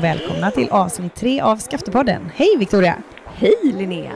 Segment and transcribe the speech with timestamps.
[0.00, 2.30] och välkomna till avsnitt tre av Skaftepodden.
[2.34, 2.96] Hej Victoria!
[3.34, 4.12] Hej Linnea!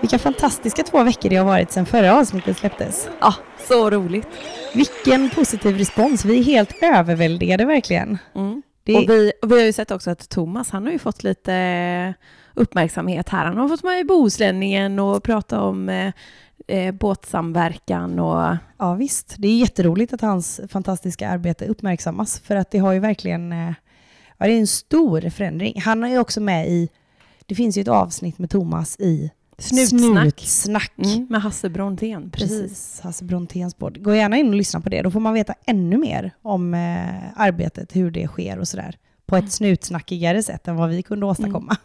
[0.00, 3.08] Vilka fantastiska två veckor det har varit sedan förra avsnittet släpptes.
[3.20, 3.34] Ja,
[3.68, 4.28] så roligt.
[4.74, 6.24] Vilken positiv respons.
[6.24, 8.18] Vi är helt överväldigade verkligen.
[8.34, 8.62] Mm.
[8.84, 11.22] Det- Och, vi, och vi har ju sett också att Thomas, han har ju fått
[11.22, 12.14] lite
[12.54, 13.44] uppmärksamhet här.
[13.44, 16.12] Han har fått med i Bohuslänningen och prata om eh,
[16.68, 18.56] eh, båtsamverkan och...
[18.78, 22.98] Ja visst, det är jätteroligt att hans fantastiska arbete uppmärksammas för att det har ju
[23.00, 23.72] verkligen, eh,
[24.38, 25.80] ja det är en stor förändring.
[25.80, 26.88] Han är ju också med i,
[27.46, 30.40] det finns ju ett avsnitt med Thomas i Snutsnack.
[30.40, 30.92] Snutsnack.
[30.98, 32.60] Mm, med Hasse Brontén, precis.
[32.62, 34.02] Precis, Hasse Bronténs podd.
[34.02, 37.40] Gå gärna in och lyssna på det, då får man veta ännu mer om eh,
[37.40, 38.98] arbetet, hur det sker och sådär.
[39.26, 41.76] På ett snutsnackigare sätt än vad vi kunde åstadkomma.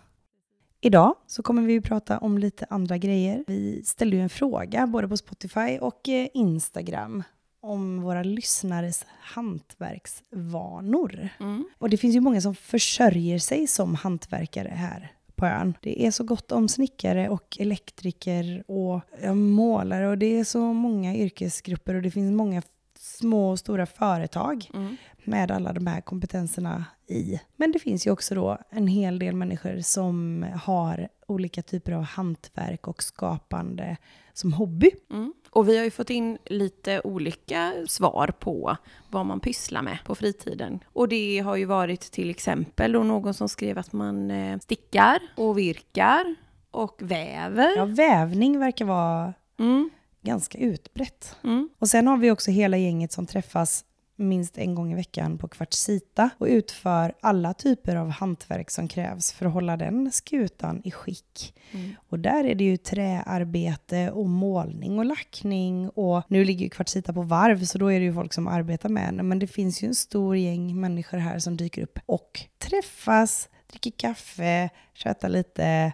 [0.82, 3.44] Idag så kommer vi prata om lite andra grejer.
[3.48, 7.24] Vi ställde ju en fråga både på Spotify och eh, Instagram
[7.64, 11.30] om våra lyssnares hantverksvanor.
[11.40, 11.66] Mm.
[11.78, 15.74] Och det finns ju många som försörjer sig som hantverkare här på ön.
[15.82, 19.02] Det är så gott om snickare och elektriker och
[19.36, 22.62] målare och det är så många yrkesgrupper och det finns många
[23.00, 24.96] små och stora företag Mm.
[25.24, 27.40] med alla de här kompetenserna i.
[27.56, 32.04] Men det finns ju också då en hel del människor som har olika typer av
[32.04, 33.98] hantverk och skapande
[34.34, 34.92] som hobby.
[35.12, 35.34] Mm.
[35.54, 38.78] Och vi har ju fått in lite olika svar på
[39.10, 40.80] vad man pysslar med på fritiden.
[40.94, 45.58] Och det har ju varit till exempel någon som skrev att man eh, stickar och
[45.58, 46.36] virkar
[46.72, 47.78] och väver.
[47.78, 49.90] Ja, vävning verkar vara Mm.
[50.22, 51.36] ganska utbrett.
[51.44, 51.70] Mm.
[51.80, 53.86] Och sen har vi också hela gänget som träffas
[54.24, 59.32] minst en gång i veckan på Kvartsita och utför alla typer av hantverk som krävs
[59.32, 61.56] för att hålla den skutan i skick.
[61.72, 61.96] Mm.
[62.10, 67.14] Och där är det ju träarbete och målning och lackning och nu ligger ju Kvartsita
[67.14, 69.28] på varv så då är det ju folk som arbetar med den.
[69.28, 73.92] Men det finns ju en stor gäng människor här som dyker upp och träffas, dricker
[73.92, 75.94] kaffe, tjötar lite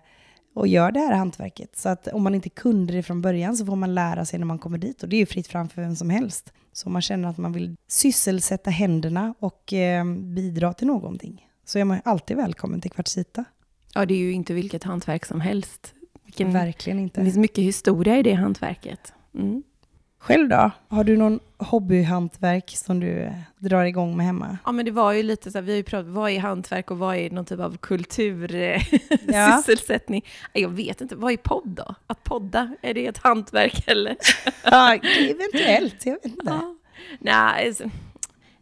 [0.54, 1.78] och gör det här hantverket.
[1.78, 4.46] Så att om man inte kunde det från början så får man lära sig när
[4.46, 6.54] man kommer dit och det är ju fritt fram för vem som helst.
[6.80, 11.80] Så om man känner att man vill sysselsätta händerna och eh, bidra till någonting så
[11.80, 13.46] är man alltid välkommen till Kvartsita.
[13.94, 15.94] Ja, det är ju inte vilket hantverk som helst.
[16.26, 17.24] Vilken, Verkligen det inte.
[17.24, 19.14] finns mycket historia i det hantverket.
[19.34, 19.64] Mm.
[20.20, 20.72] Själv då?
[20.88, 24.58] Har du någon hobbyhantverk som du eh, drar igång med hemma?
[24.66, 26.92] Ja, men det var ju lite så här, vi har ju pratat, vad är hantverk
[26.92, 27.78] och vad är någon typ av Ja.
[27.82, 30.26] kultursysselsättning?
[30.54, 31.96] Jag vet inte, vad är podd då?
[32.08, 34.16] Att podda, är det ett hantverk eller?
[34.64, 36.06] Ja, eventuellt.
[36.06, 36.42] Jag vet inte.
[36.46, 36.76] Ja.
[37.20, 37.84] Nej, alltså,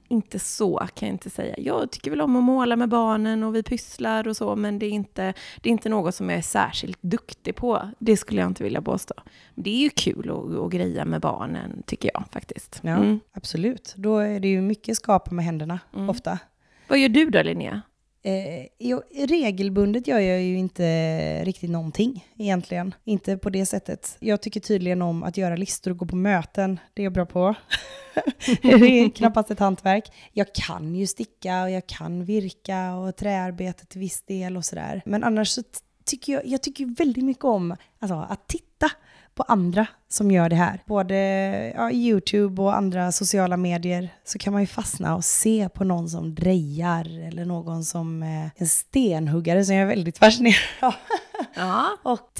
[0.07, 1.55] inte så kan jag inte säga.
[1.57, 4.85] Jag tycker väl om att måla med barnen och vi pysslar och så, men det
[4.85, 7.89] är inte, det är inte något som jag är särskilt duktig på.
[7.99, 9.13] Det skulle jag inte vilja påstå.
[9.55, 12.79] Men det är ju kul att, att greja med barnen, tycker jag faktiskt.
[12.83, 13.19] Ja, Mm.
[13.33, 13.93] absolut.
[13.97, 16.09] Då är det ju mycket skapa med händerna, Mm.
[16.09, 16.39] ofta.
[16.87, 17.81] Vad gör du då, Linnea?
[18.23, 22.95] Eh, regelbundet gör jag ju inte riktigt någonting egentligen.
[23.03, 24.17] Inte på det sättet.
[24.19, 26.79] Jag tycker tydligen om att göra listor och gå på möten.
[26.93, 27.55] Det är jag bra på.
[28.61, 30.11] det är knappast ett hantverk.
[30.33, 35.01] Jag kan ju sticka och jag kan virka och träarbete till viss del och sådär.
[35.05, 35.63] Men annars så
[36.05, 38.91] tycker jag, jag tycker väldigt mycket om alltså, att titta
[39.37, 40.81] på andra som gör det här.
[40.85, 41.15] Både
[41.75, 46.09] ja, YouTube och andra sociala medier så kan man ju fastna och se på någon
[46.09, 50.93] som drejar eller någon som eh, en stenhuggare som jag är väldigt fascinerad av.
[51.55, 51.85] Ja.
[52.03, 52.33] Och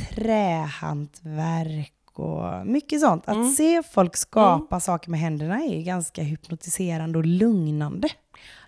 [0.78, 3.24] trähantverk och mycket sånt.
[3.28, 3.52] Att Mm.
[3.52, 8.10] se folk skapa saker med händerna är ganska hypnotiserande och lugnande.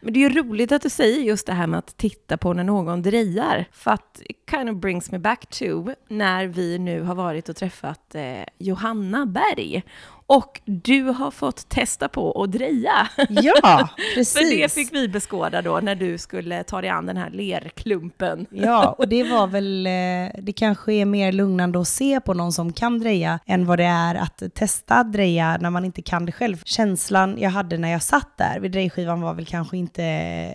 [0.02, 2.54] Men det är ju roligt att du säger just det här med att titta på
[2.54, 3.66] när någon drejar.
[3.72, 7.56] För att it kind of brings me back to när vi nu har varit och
[7.56, 9.84] träffat eh, Johanna Berg.
[10.30, 13.10] Och du har fått testa på att dreja.
[13.30, 14.34] Ja, precis.
[14.38, 18.46] För det fick vi beskåda då när du skulle ta dig an den här lerklumpen.
[18.50, 22.52] Ja, och det var väl, eh, det kanske är mer lugnande att se på någon
[22.52, 26.32] som kan dreja än vad det är att testa dreja när man inte kan det
[26.32, 26.62] själv.
[26.66, 30.04] Känslan jag hade när jag satt där vid drejskivan var väl kanske Kanske inte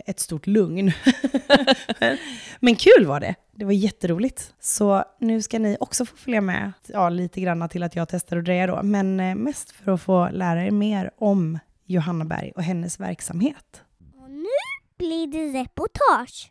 [0.06, 0.92] ett stort lugn.
[2.60, 3.34] Men kul var det.
[3.52, 4.54] Det var jätteroligt.
[4.60, 8.36] Så nu ska ni också få följa med ja, lite grann till att jag testar
[8.36, 12.52] att dreja då, men eh, mest för att få lära er mer om Johanna Berg
[12.56, 13.82] och hennes verksamhet.
[14.22, 14.46] Och nu
[14.98, 16.48] blir det reportage.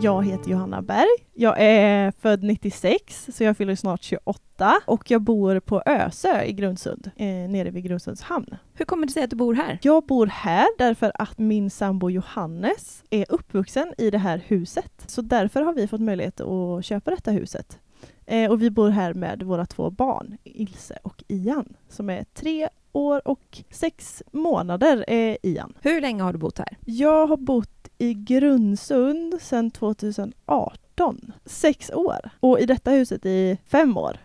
[0.00, 1.26] Jag heter Johanna Berg.
[1.34, 6.52] Jag är född 96, så jag fyller snart 28 och jag bor på Ösö i
[6.52, 8.56] Grundsund, eh, nere vid Grundsunds hamn.
[8.74, 9.78] Hur kommer det sig att du bor här?
[9.82, 15.04] Jag bor här därför att min sambo Johannes är uppvuxen i det här huset.
[15.06, 17.78] Så därför har vi fått möjlighet att köpa detta huset.
[18.26, 22.68] Eh, och vi bor här med våra två barn, Ilse och Ian, som är tre
[22.96, 25.74] år och sex månader är Ian.
[25.80, 26.76] Hur länge har du bott här?
[26.84, 31.32] Jag har bott i Grundsund sedan 2018.
[31.44, 32.30] Sex år.
[32.40, 34.16] Och i detta huset i fem år.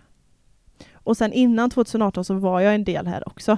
[0.94, 3.58] Och sen innan 2018 så var jag en del här också.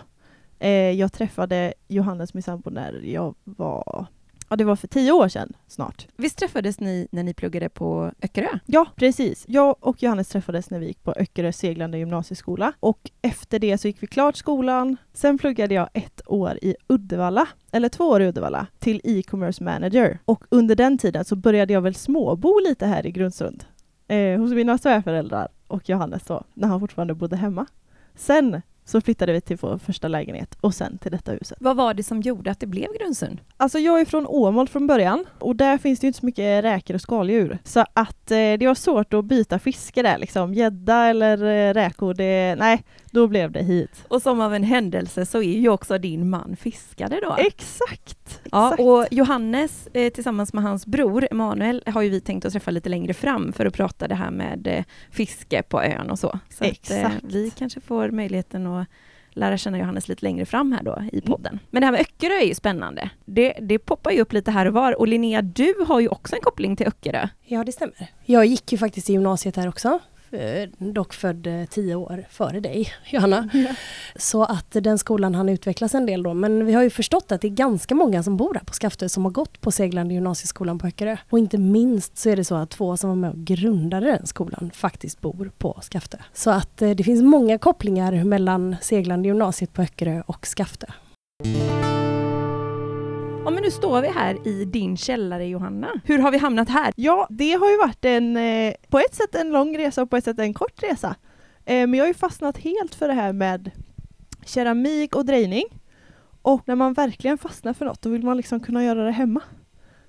[0.59, 4.05] Eh, jag träffade Johannes, min sambo, när jag var
[4.53, 6.07] Ja, det var för tio år sedan snart.
[6.15, 8.47] Visst träffades ni när ni pluggade på Öckerö?
[8.65, 9.45] Ja, precis.
[9.47, 12.73] Jag och Johannes träffades när vi gick på Öckerö seglande gymnasieskola.
[12.79, 14.97] Och efter det så gick vi klart skolan.
[15.13, 20.19] Sen pluggade jag ett år i Uddevalla, eller två år i Uddevalla, till e-commerce manager.
[20.25, 23.63] Och under den tiden så började jag väl småbo lite här i Grundsund.
[24.07, 27.65] Eh, hos mina svärföräldrar och Johannes då, när han fortfarande bodde hemma.
[28.15, 31.57] Sen så flyttade vi till vår första lägenhet och sen till detta huset.
[31.61, 33.41] Vad var det som gjorde att det blev Grundsund?
[33.57, 36.95] Alltså jag är från Åmål från början och där finns det inte så mycket räkor
[36.95, 37.57] och skaldjur.
[37.63, 40.53] Så att eh, det var svårt att byta fiske där liksom.
[40.53, 42.83] Gädda eller eh, räkor, det, nej,
[43.13, 44.05] då blev det hit.
[44.07, 47.35] Och som av en händelse så är ju också din man fiskare då.
[47.39, 48.41] Exakt!
[48.51, 48.79] Ja, exakt.
[48.79, 52.89] och Johannes eh, tillsammans med hans bror Emanuel har ju vi tänkt att träffa lite
[52.89, 56.39] längre fram för att prata det här med eh, fiske på ön och så.
[56.49, 57.23] så Att, eh, Exakt.
[57.23, 58.87] vi kanske får möjligheten att
[59.31, 61.59] lära känna Johannes lite längre fram här då i podden.
[61.69, 63.09] Men det här med Öckerö är ju spännande.
[63.25, 64.99] Det, det poppar ju upp lite här och var.
[64.99, 67.27] Och Linnea, du har ju också en koppling till Öckerö.
[67.43, 68.07] Ja, det stämmer.
[68.25, 69.99] Jag gick ju faktiskt i gymnasiet här också.
[70.33, 73.49] Eh, Dock född eh, tio år före dig, Johanna.
[74.15, 76.33] Så att den skolan hann utvecklas en del då.
[76.33, 79.09] Men vi har ju förstått att det är ganska många som bor här på Skaftö
[79.09, 81.17] som har gått på seglande gymnasieskolan på Öckerö.
[81.29, 84.27] Och inte minst så är det så att två som var med och grundade den
[84.27, 86.17] skolan faktiskt bor på Skaftö.
[86.33, 90.87] Så att eh, det finns många kopplingar mellan seglande gymnasiet på Öckerö och Skaftö.
[93.45, 96.01] Ja, men nu står vi här i din källare Johanna.
[96.05, 96.93] Hur har vi hamnat här?
[96.95, 100.17] Ja, det har ju varit en, eh, på ett sätt en lång resa och på
[100.17, 101.15] ett sätt en kort resa.
[101.65, 103.71] Eh, men jag har ju fastnat helt för det här med
[104.45, 105.63] keramik och drejning.
[106.41, 109.41] Och när man verkligen fastnar för något, då vill man liksom kunna göra det hemma.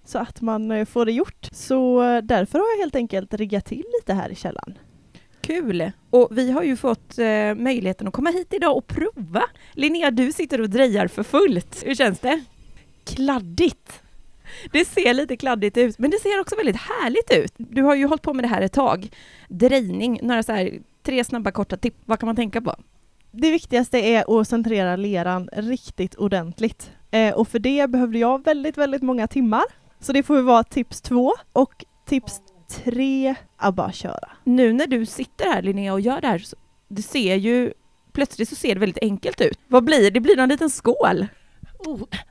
[0.05, 1.49] Så att man eh, får det gjort.
[1.53, 4.79] Så därför har jag helt enkelt riggat till lite här i källaren.
[5.41, 5.91] Kul!
[6.11, 7.19] Och vi har ju fått
[7.57, 9.43] möjligheten att komma hit idag och prova.
[9.73, 11.83] Linnea, du sitter och drejar för fullt.
[11.87, 12.45] Hur känns det?
[13.05, 14.03] Kladdigt!
[14.73, 17.53] Det ser lite kladdigt ut, men det ser också väldigt härligt ut.
[17.57, 19.11] Du har ju hållit på med det här ett tag.
[19.49, 21.97] Drejning, några så här tre snabba korta tips.
[22.05, 22.75] Vad kan man tänka på?
[23.31, 26.91] Det viktigaste är att centrera leran riktigt ordentligt.
[27.11, 29.65] Eh, och för det behövde jag väldigt, väldigt många timmar.
[30.01, 31.33] Så det får vara tips två.
[31.53, 32.41] Och tips
[32.85, 34.31] tre, att bara köra.
[34.45, 36.57] Nu när du sitter här Linnea och gör det här, så
[36.89, 37.73] det ser ju
[38.13, 39.59] plötsligt så ser det väldigt enkelt ut.
[39.69, 40.11] Vad blir det?
[40.11, 41.27] Det blir en liten skål.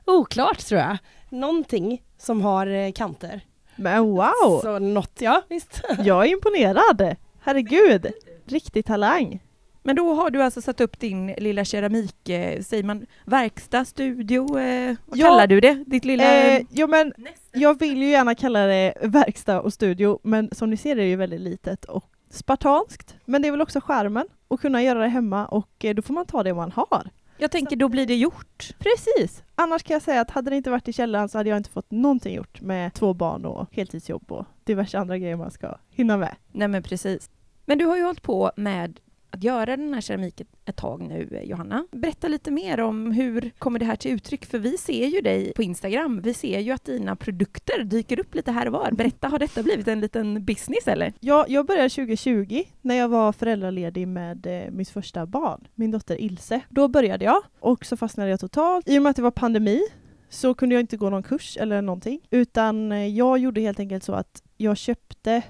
[0.04, 0.98] Oklart tror jag.
[1.28, 3.40] Någonting som har eh, kanter.
[3.76, 4.60] Men wow!
[4.62, 5.80] Så något, ja visst.
[5.98, 7.16] Jag är imponerad!
[7.40, 8.06] Herregud!
[8.46, 9.40] Riktig talang!
[9.86, 14.58] Men då har du alltså satt upp din lilla keramik, eh, säger man verkstad, studio,
[14.58, 15.26] eh, vad Ja.
[15.28, 15.84] kallar du det?
[15.86, 16.44] Ditt lilla...
[16.56, 17.12] Eh, jo men
[17.52, 21.06] jag vill ju gärna kalla det verkstad och studio men som ni ser är det
[21.08, 23.14] ju väldigt litet och spartanskt.
[23.24, 26.26] Men det är väl också skärmen att kunna göra det hemma och då får man
[26.26, 27.10] ta det man har.
[27.38, 28.70] Jag tänker då blir det gjort.
[28.78, 29.42] Precis!
[29.54, 31.70] Annars kan jag säga att hade det inte varit i källaren så hade jag inte
[31.70, 36.16] fått någonting gjort med två barn och heltidsjobb och diverse andra grejer man ska hinna
[36.16, 36.36] med.
[36.52, 37.30] Nej men precis.
[37.64, 39.00] Men du har ju hållit på med
[39.34, 41.86] att göra den här keramiken ett tag nu, Johanna.
[41.92, 44.46] Berätta lite mer om hur kommer det här till uttryck?
[44.46, 46.20] För vi ser ju dig på Instagram.
[46.20, 48.90] Vi ser ju att dina produkter dyker upp lite här och var.
[48.92, 51.12] Berätta, har detta blivit en liten business eller?
[51.20, 56.20] Ja, jag började 2020 när jag var föräldraledig med eh, mitt första barn, min dotter
[56.20, 56.60] Ilse.
[56.68, 58.88] Då började jag och så fastnade jag totalt.
[58.88, 59.80] I och med att det var pandemi
[60.28, 64.04] så kunde jag inte gå någon kurs eller någonting utan eh, jag gjorde helt enkelt
[64.04, 65.42] så att jag köpte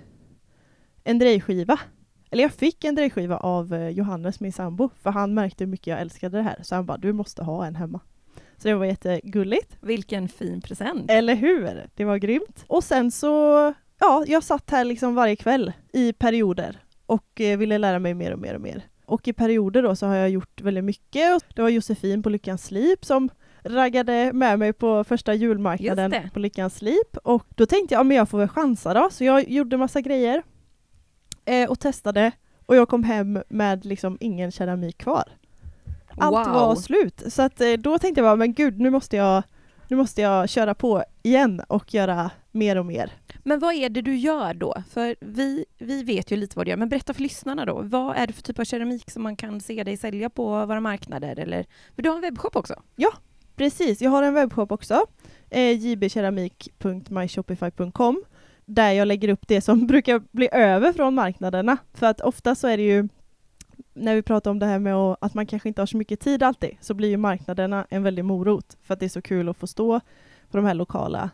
[1.04, 1.78] en drejskiva.
[2.34, 5.86] Eller jag fick en drejskiva av eh, Johannes, min sambo, för han märkte hur mycket
[5.86, 6.58] jag älskade det här.
[6.62, 8.00] Så han bara, du måste ha en hemma.
[8.56, 9.76] Så det var jättegulligt.
[9.80, 11.10] Vilken fin present.
[11.10, 11.86] Eller hur?
[11.94, 12.64] Det var grymt.
[12.66, 13.28] Och sen så,
[13.98, 18.32] ja, jag satt här liksom varje kväll i perioder och eh, ville lära mig mer
[18.32, 18.82] och mer och mer.
[19.06, 21.40] Och i perioder då så har jag gjort väldigt mycket.
[21.54, 23.30] Det var Josefin på Lyckans Slip som
[23.62, 27.16] raggade med mig på första julmarknaden på Lyckans Slip.
[27.16, 29.08] Och då tänkte jag, ja, men jag får väl chansa då.
[29.10, 30.42] Så jag gjorde massa grejer
[31.44, 32.32] eh, och testade.
[32.66, 35.24] Och jag kom hem med liksom ingen keramik kvar.
[36.18, 36.54] Allt Wow.
[36.54, 37.22] var slut.
[37.28, 39.42] Så att, eh, då tänkte jag bara, men gud, nu måste jag,
[39.88, 43.12] nu måste jag köra på igen och göra mer och mer.
[43.42, 44.74] Men vad är det du gör då?
[44.90, 47.80] För vi, vi vet ju lite vad du gör, men berätta för lyssnarna då.
[47.82, 50.80] Vad är det för typ av keramik som man kan se dig sälja på våra
[50.80, 51.38] marknader?
[51.38, 52.82] Eller, för du har en webbshop också?
[53.56, 55.06] Precis, jag har en webbshop också.
[55.50, 58.24] Eh, jbkeramik.myshopify.com
[58.64, 61.76] där jag lägger upp det som brukar bli över från marknaderna.
[61.94, 63.08] För att ofta så är det ju
[63.94, 66.42] när vi pratar om det här med att man kanske inte har så mycket tid
[66.42, 69.56] alltid så blir ju marknaderna en väldig morot för att det är så kul att
[69.56, 70.00] få stå
[70.50, 71.30] på de här lokala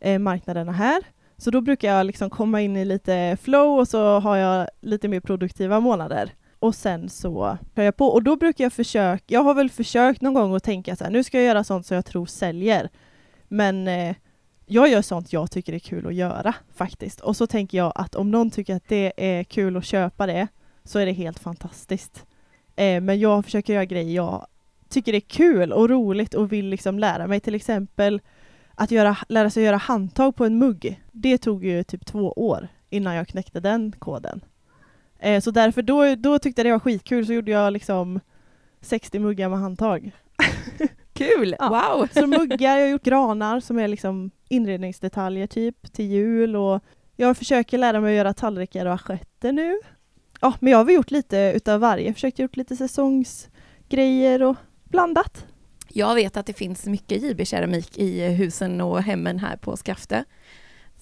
[0.00, 1.02] eh, marknaderna här.
[1.36, 5.08] Så då brukar jag liksom komma in i lite flow och så har jag lite
[5.08, 6.32] mer produktiva månader.
[6.58, 10.20] Och sen så kör jag på och då brukar jag försöka, jag har väl försökt
[10.20, 12.88] någon gång att tänka så här, nu ska jag göra sånt som jag tror säljer.
[13.48, 14.16] Men eh,
[14.72, 17.20] jag gör sånt jag tycker är kul att göra faktiskt.
[17.20, 20.48] Och så tänker jag att om någon tycker att det är kul att köpa det
[20.84, 22.26] så är det helt fantastiskt.
[22.76, 24.46] Eh, men jag försöker göra grejer jag
[24.88, 27.40] tycker det är kul och roligt och vill liksom lära mig.
[27.40, 28.20] Till exempel
[28.74, 31.02] att göra, lära sig göra handtag på en mugg.
[31.12, 34.44] Det tog ju typ två år innan jag knäckte den koden.
[35.18, 38.20] Eh, så därför då, då tyckte jag det var skitkul så gjorde jag liksom
[38.80, 40.10] 60 muggar med handtag.
[41.36, 41.56] Kul!
[41.58, 41.68] Ja.
[41.68, 42.08] Wow!
[42.12, 46.80] Så muggar, jag har gjort granar som är liksom inredningsdetaljer typ till jul och
[47.16, 49.78] jag försöker lära mig att göra tallrikar och assietter nu.
[50.40, 55.46] Ja, men jag har väl gjort lite utav varje, försökt gjort lite säsongsgrejer och blandat.
[55.88, 60.24] Jag vet att det finns mycket JB-keramik i husen och hemmen här på Skafte.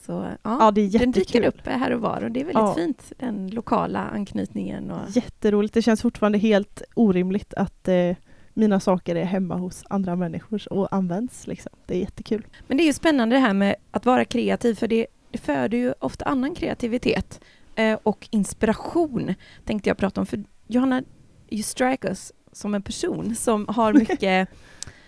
[0.07, 0.13] Så
[0.43, 1.45] ja, Ja, det är den dyker jättekul.
[1.61, 2.75] upp här och var och det är väldigt Ja.
[2.75, 4.91] fint, den lokala anknytningen.
[4.91, 5.01] Och...
[5.11, 8.17] Jätteroligt, det känns fortfarande helt orimligt att eh,
[8.55, 11.47] mina saker är hemma hos andra människor och används.
[11.47, 11.73] Liksom.
[11.87, 12.47] Det är jättekul.
[12.69, 15.79] Men det är ju spännande det här med att vara kreativ för det, det föder
[15.79, 17.41] ju ofta annan kreativitet
[17.75, 20.27] eh, och inspiration tänkte jag prata om.
[20.27, 21.03] För Johanna,
[21.51, 24.49] you strike us som en person som har mycket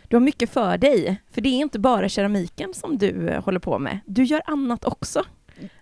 [0.08, 3.60] du har mycket för dig, för det är inte bara keramiken som du eh, håller
[3.60, 3.98] på med.
[4.06, 5.24] Du gör annat också.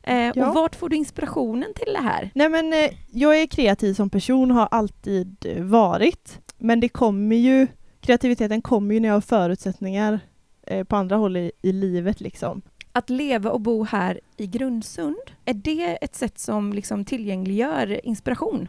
[0.03, 0.49] Eh, Ja.
[0.49, 2.31] Och vart får du inspirationen till det här?
[2.35, 6.39] Nej men eh, jag är kreativ som person, har alltid eh, varit.
[6.61, 7.67] Men det kommer ju,
[8.01, 10.21] kreativiteten kommer ju när jag har förutsättningar
[10.67, 12.63] eh, på andra håll i, i livet liksom.
[12.93, 18.69] Att leva och bo här i Grundsund, är det ett sätt som liksom tillgängliggör inspiration?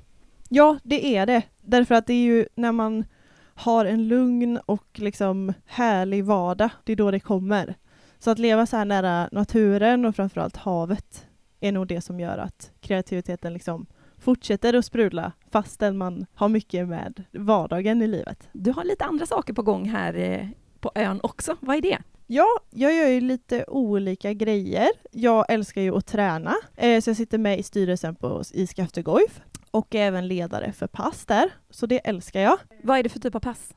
[0.50, 1.42] Ja, det är det.
[1.62, 3.06] Därför att det är ju när man
[3.54, 7.76] har en lugn och liksom härlig vardag, det är då det kommer.
[8.20, 11.28] Så att leva så här nära naturen och framförallt havet
[11.60, 13.86] är nog det som gör att kreativiteten liksom
[14.22, 18.50] fortsätter att sprudla fastän man har mycket med vardagen i livet.
[18.52, 20.48] Du har lite andra saker på gång här eh,
[20.80, 21.58] på ön också.
[21.60, 21.98] Vad är det?
[22.28, 24.90] Ja, jag gör ju lite olika grejer.
[25.12, 29.02] Jag älskar ju att träna, eh, så jag sitter med i styrelsen på, i Skafte
[29.02, 32.58] Goif och är även ledare för pass där, så det älskar jag.
[32.84, 33.74] Vad är det för typ av pass?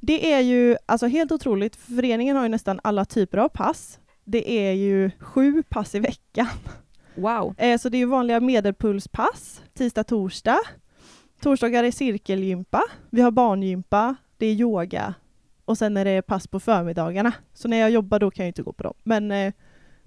[0.00, 3.98] Det är ju alltså helt otroligt, föreningen har ju nästan alla typer av pass.
[4.24, 6.46] Det är ju sju pass i veckan.
[7.16, 7.54] Wow.
[7.58, 10.58] Eh, så det är ju vanliga medelpulspass, tisdag, torsdag.
[11.40, 15.14] Torsdagar är cirkelgympa, vi har barngympa, det är yoga
[15.66, 17.32] och sen är det pass på förmiddagarna.
[17.52, 18.94] Så när jag jobbar då kan jag inte gå på dem.
[19.02, 19.52] Men eh,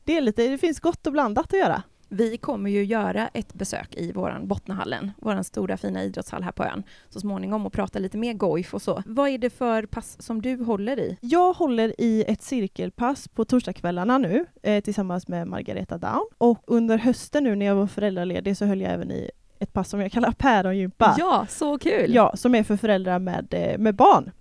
[0.04, 1.84] det, är lite, det finns gott och blandat att göra.
[2.10, 6.64] Vi kommer ju göra ett besök i våran Bottnahallen, våran stora fina idrottshall här på
[6.64, 9.04] ön, så småningom och prata lite mer goif och så.
[9.06, 11.18] Vad är det för pass som du håller i?
[11.22, 16.28] Jag håller i ett cirkelpass på torsdagskvällarna nu eh, tillsammans med Margareta Down.
[16.38, 19.90] Och under hösten nu när jag var föräldraledig så höll jag även i ett pass
[19.90, 21.16] som jag kallar pärongympa.
[21.18, 22.14] Ja, så kul!
[22.14, 24.32] Ja, som är för föräldrar med, eh, med barn.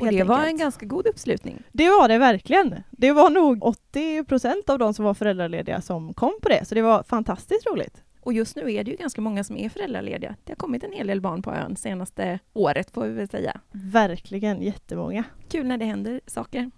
[0.00, 0.52] Och det var enkelt.
[0.52, 1.62] en ganska god uppslutning.
[1.72, 2.74] Det var det verkligen.
[2.90, 6.74] Det var nog 80 procent av de som var föräldralediga som kom på det, så
[6.74, 8.02] det var fantastiskt roligt.
[8.20, 10.34] Och just nu är det ju ganska många som är föräldralediga.
[10.44, 13.60] Det har kommit en hel del barn på ön senaste året får vi väl säga.
[13.72, 15.24] Verkligen jättemånga.
[15.48, 16.70] Kul när det händer saker.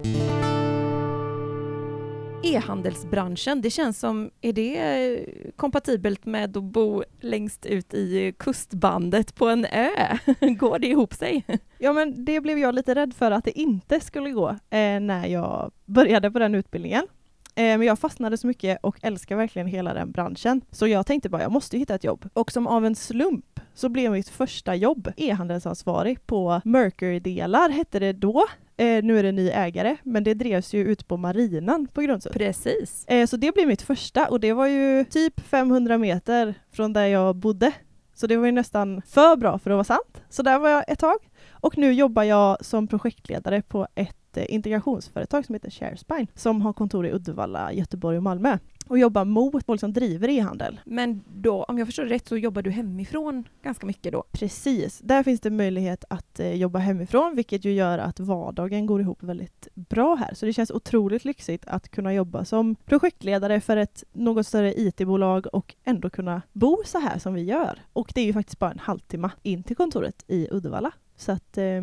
[2.44, 8.32] E-handelsbranschen, det känns som, är det eh, kompatibelt med att bo längst ut i eh,
[8.32, 10.18] kustbandet på en ö?
[10.40, 11.44] Går det ihop sig?
[11.78, 15.26] Ja, men det blev jag lite rädd för att det inte skulle gå eh, när
[15.26, 17.06] jag började på den utbildningen.
[17.54, 20.60] Eh, men jag fastnade så mycket och älskar verkligen hela den branschen.
[20.70, 22.28] Så jag tänkte bara, jag måste hitta ett jobb.
[22.32, 28.12] Och som av en slump så blev mitt första jobb e-handelsansvarig på Mercury-delar, hette det
[28.12, 28.46] då.
[28.76, 32.34] Eh, nu är det ny ägare, men det drevs ju ut på marinan på Grundsund.
[32.34, 33.04] Precis.
[33.06, 37.06] Eh, så det blev mitt första och det var ju typ 500 meter från där
[37.06, 37.72] jag bodde.
[38.14, 40.22] Så det var ju nästan för bra för att vara sant.
[40.28, 41.18] Så där var jag ett tag.
[41.50, 46.72] Och nu jobbar jag som projektledare på ett eh, integrationsföretag som heter ShareSpine som har
[46.72, 48.58] kontor i Uddevalla, Göteborg och Malmö
[48.92, 50.80] och jobbar mot folk som driver e-handel.
[50.84, 54.24] Men då, om jag förstår det rätt, så jobbar du hemifrån ganska mycket då?
[54.32, 59.00] Precis, där finns det möjlighet att eh, jobba hemifrån vilket ju gör att vardagen går
[59.00, 60.34] ihop väldigt bra här.
[60.34, 65.46] Så det känns otroligt lyxigt att kunna jobba som projektledare för ett något större IT-bolag
[65.52, 67.78] och ändå kunna bo så här som vi gör.
[67.92, 70.92] Och det är ju faktiskt bara en halvtimme in till kontoret i Uddevalla.
[71.16, 71.82] Så att eh,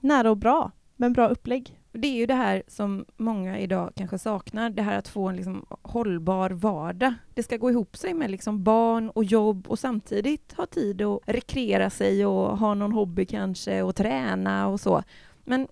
[0.00, 1.78] nära och bra, men bra upplägg.
[1.96, 5.36] Det är ju det här som många idag kanske saknar, det här att få en
[5.36, 7.14] liksom hållbar vardag.
[7.34, 11.20] Det ska gå ihop sig med liksom barn och jobb och samtidigt ha tid att
[11.26, 15.02] rekreera sig och ha någon hobby kanske och träna och så.
[15.44, 15.68] Men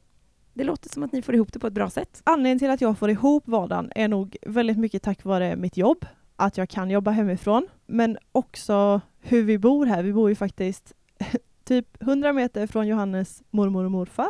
[0.55, 2.23] Det låter som att ni får ihop det på ett bra sätt.
[2.25, 6.07] Anledningen till att jag får ihop vardagen är nog väldigt mycket tack vare mitt jobb,
[6.37, 10.02] att jag kan jobba hemifrån, men också hur vi bor här.
[10.02, 10.93] Vi bor ju faktiskt
[11.64, 14.29] typ 100 meter från Johannes mormor och morfar,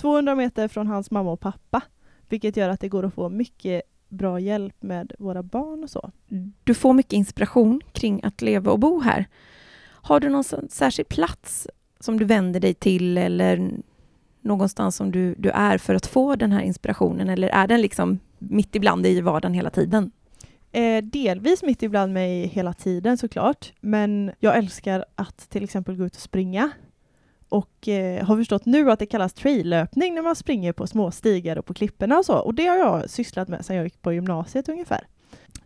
[0.00, 1.82] 200 meter från hans mamma och pappa,
[2.28, 6.10] vilket gör att det går att få mycket bra hjälp med våra barn och så.
[6.64, 9.28] Du får mycket inspiration kring att leva och bo här.
[9.82, 11.68] Har du någon särskild plats
[12.00, 13.70] som du vänder dig till eller
[14.40, 18.18] någonstans som du, du är för att få den här inspirationen eller är den liksom
[18.38, 20.10] mitt ibland i vardagen hela tiden?
[20.72, 26.04] Eh, delvis mitt ibland mig hela tiden såklart, men jag älskar att till exempel gå
[26.04, 26.70] ut och springa.
[27.50, 31.58] Och eh, har förstått nu att det kallas trail-löpning när man springer på små stigar
[31.58, 32.38] och på klipporna och så.
[32.38, 35.06] Och det har jag sysslat med sedan jag gick på gymnasiet ungefär.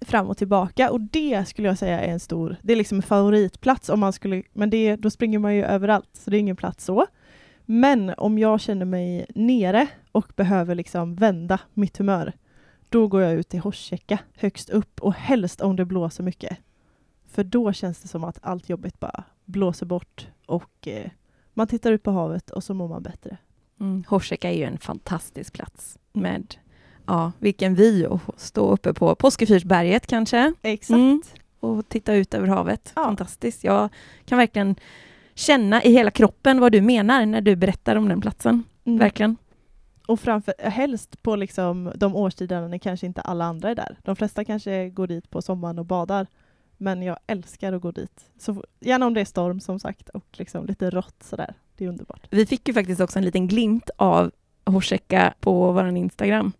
[0.00, 3.02] Fram och tillbaka och det skulle jag säga är en stor, det är liksom en
[3.02, 6.56] favoritplats om man skulle, men det, då springer man ju överallt så det är ingen
[6.56, 7.06] plats så.
[7.64, 12.32] Men om jag känner mig nere och behöver liksom vända mitt humör,
[12.88, 16.58] då går jag ut till Horsäcka högst upp och helst om det blåser mycket.
[17.26, 21.10] För då känns det som att allt jobbigt bara blåser bort och eh,
[21.54, 23.36] man tittar ut på havet och så mår man bättre.
[23.80, 24.04] Mm.
[24.08, 26.54] Horseka är ju en fantastisk plats med,
[27.06, 30.52] ja, vilken vy att stå uppe på Påskefyrsberget kanske.
[30.62, 30.90] Exakt.
[30.98, 31.22] Mm.
[31.60, 32.92] Och titta ut över havet.
[32.96, 33.04] Ja.
[33.04, 33.64] Fantastiskt.
[33.64, 33.88] Jag
[34.24, 34.76] kan verkligen
[35.34, 38.62] känna i hela kroppen vad du menar när du berättar om den platsen.
[38.84, 38.98] Mm.
[38.98, 39.36] Verkligen.
[40.06, 43.98] Och framför, helst på liksom de årstiderna när kanske inte alla andra är där.
[44.02, 46.26] De flesta kanske går dit på sommaren och badar.
[46.76, 48.30] Men jag älskar att gå dit.
[48.38, 51.54] Så, gärna om det är storm som sagt och liksom lite rått sådär.
[51.76, 52.26] Det är underbart.
[52.30, 54.32] Vi fick ju faktiskt också en liten glimt av
[54.66, 56.52] Horseka på vår Instagram.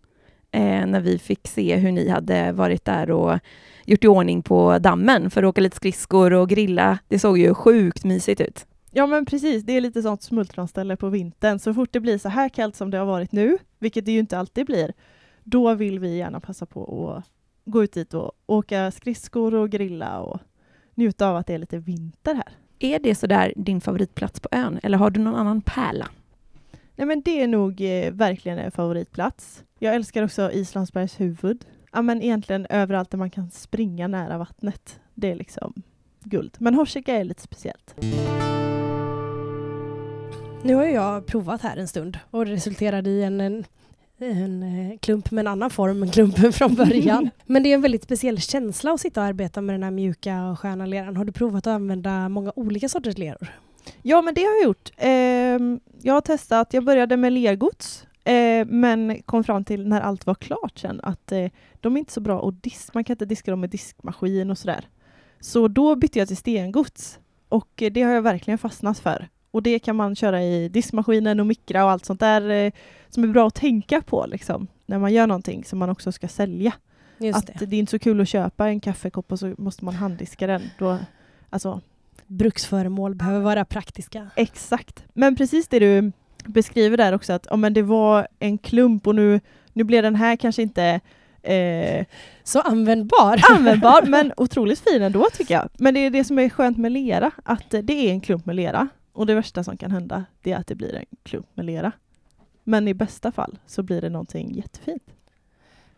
[0.51, 3.39] Eh, när vi fick se hur ni hade varit där och
[3.85, 6.99] gjort i ordning på dammen för att åka lite skridskor och grilla.
[7.09, 8.67] Det såg ju sjukt mysigt ut.
[8.91, 11.59] Ja men precis, det är lite sånt smultronställe på vintern.
[11.59, 14.19] Så fort det blir så här kallt som det har varit nu, vilket det ju
[14.19, 14.93] inte alltid blir,
[15.45, 17.25] då vill vi gärna passa på att
[17.65, 20.41] gå ut dit och åka skridskor och grilla och
[20.95, 22.49] njuta av att det är lite vinter här.
[22.79, 26.09] Är det sådär din favoritplats på ön eller har du någon annan pärla?
[26.97, 29.65] Nej men det är nog eh, verkligen en favoritplats.
[29.79, 31.65] Jag älskar också Islandsbergs huvud.
[31.93, 35.01] Ja men egentligen överallt där man kan springa nära vattnet.
[35.15, 35.75] Det är liksom
[36.25, 36.57] guld.
[36.59, 37.95] Men Horseka är lite speciellt.
[40.63, 43.65] Nu har jag provat här en stund och det resulterade i en, en,
[44.19, 47.31] en eh, klump med en annan form än klumpen från början.
[47.47, 50.45] Men det är en väldigt speciell känsla att sitta och arbeta med den här mjuka
[50.45, 51.17] och sköna leran.
[51.17, 53.49] Har du provat att använda många olika sorters leror?
[54.03, 54.91] Ja men det har jag gjort.
[54.97, 60.27] Ehm, jag har testat, jag började med lergods eh, men kom fram till när allt
[60.27, 61.51] var klart sen att eh,
[61.81, 64.59] de är inte så bra att diska, man kan inte diska dem med diskmaskin och
[64.59, 64.89] sådär.
[65.41, 69.29] Så då bytte jag till stengods och det har jag verkligen fastnat för.
[69.55, 72.73] Och det kan man köra i diskmaskinen och mikra och allt sånt där eh,
[73.09, 76.29] som är bra att tänka på liksom, när man gör någonting som man också ska
[76.29, 76.73] sälja.
[77.19, 77.67] Just att det.
[77.67, 77.77] det.
[77.77, 80.63] är inte så kul att köpa en kaffekopp och så måste man handdiska den.
[80.79, 80.99] Då,
[81.51, 81.81] alltså,
[82.27, 84.31] Bruksföremål behöver vara praktiska.
[84.37, 85.05] Exakt.
[85.13, 86.13] Men precis det du
[86.45, 89.41] beskriver där också, att ja, men det var en klump och nu,
[89.73, 91.01] nu blev den här kanske inte
[91.43, 92.05] eh,
[92.45, 93.41] Så användbar.
[93.51, 95.69] användbar, men otroligt fin ändå tycker jag.
[95.79, 98.57] Men det är det som är skönt med lera, att det är en klump med
[98.57, 98.89] lera.
[99.15, 101.93] Och det värsta som kan hända, det är att det blir en klump med lera.
[102.65, 105.15] Men i bästa fall så blir det någonting jättefint.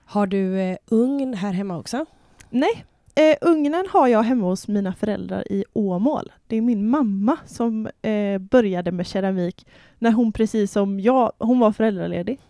[0.05, 2.07] Har du eh, ugn här hemma också?
[2.51, 6.33] Nej, eh, ugnen har jag hemma hos mina föräldrar i Åmål.
[6.47, 9.67] Det är min mamma som eh, började med keramik
[9.99, 12.41] när hon precis som jag, hon var föräldraledig.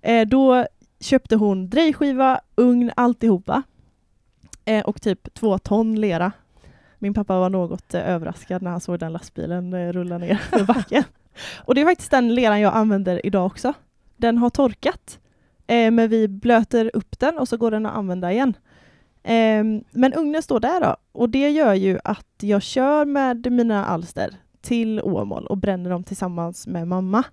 [0.00, 0.66] Eh, då
[1.00, 3.62] köpte hon drejskiva, ugn, alltihopa.
[4.64, 6.32] Eh, och typ två ton lera.
[7.02, 10.64] Min pappa var något eh, överraskad när han såg den lastbilen eh, rulla ner för
[10.64, 11.04] backen.
[11.64, 13.72] och det är faktiskt den leran jag använder idag också.
[14.16, 15.18] Den har torkat,
[15.66, 18.54] eh, men vi blöter upp den och så går den att använda igen.
[19.22, 23.84] Ehm, men ugnen står där då och det gör ju att jag kör med mina
[23.84, 27.24] alster till Åmål och bränner dem tillsammans med mamma.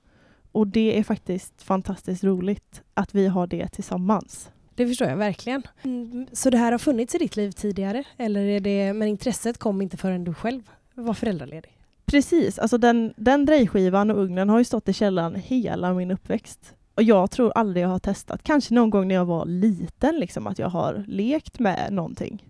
[0.52, 4.52] Och det är faktiskt fantastiskt roligt att vi har det tillsammans.
[4.80, 5.64] Det förstår jag verkligen.
[5.84, 8.04] Mm, Så det här har funnits i ditt liv tidigare?
[8.18, 10.62] Eller är det, men intresset kom inte förrän du själv
[10.94, 11.78] var föräldraledig?
[12.06, 16.76] Precis, alltså den, den drejskivan och ugnen har ju stått i källaren hela min uppväxt.
[16.96, 20.48] Och jag tror aldrig jag har testat, kanske någon gång när jag var liten, liksom,
[20.48, 22.44] att jag har lekt med någonting.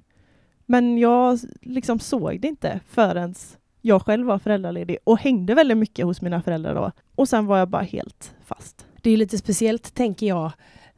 [0.66, 3.36] Men jag liksom såg det inte förrän
[3.82, 6.92] jag själv var föräldraledig och hängde väldigt mycket hos mina föräldrar då.
[7.16, 8.86] Och sen var jag bara helt fast.
[9.02, 10.52] Det är lite speciellt, tänker jag,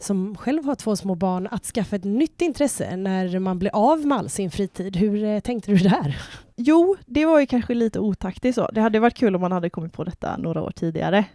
[0.03, 4.05] som själv har två små barn, att skaffa ett nytt intresse när man blir av
[4.05, 4.95] med all sin fritid.
[4.95, 6.21] Hur eh, tänkte du där?
[6.55, 8.69] Jo, det var ju kanske lite otaktiskt så.
[8.73, 11.25] Det hade varit kul om man hade kommit på detta några år tidigare.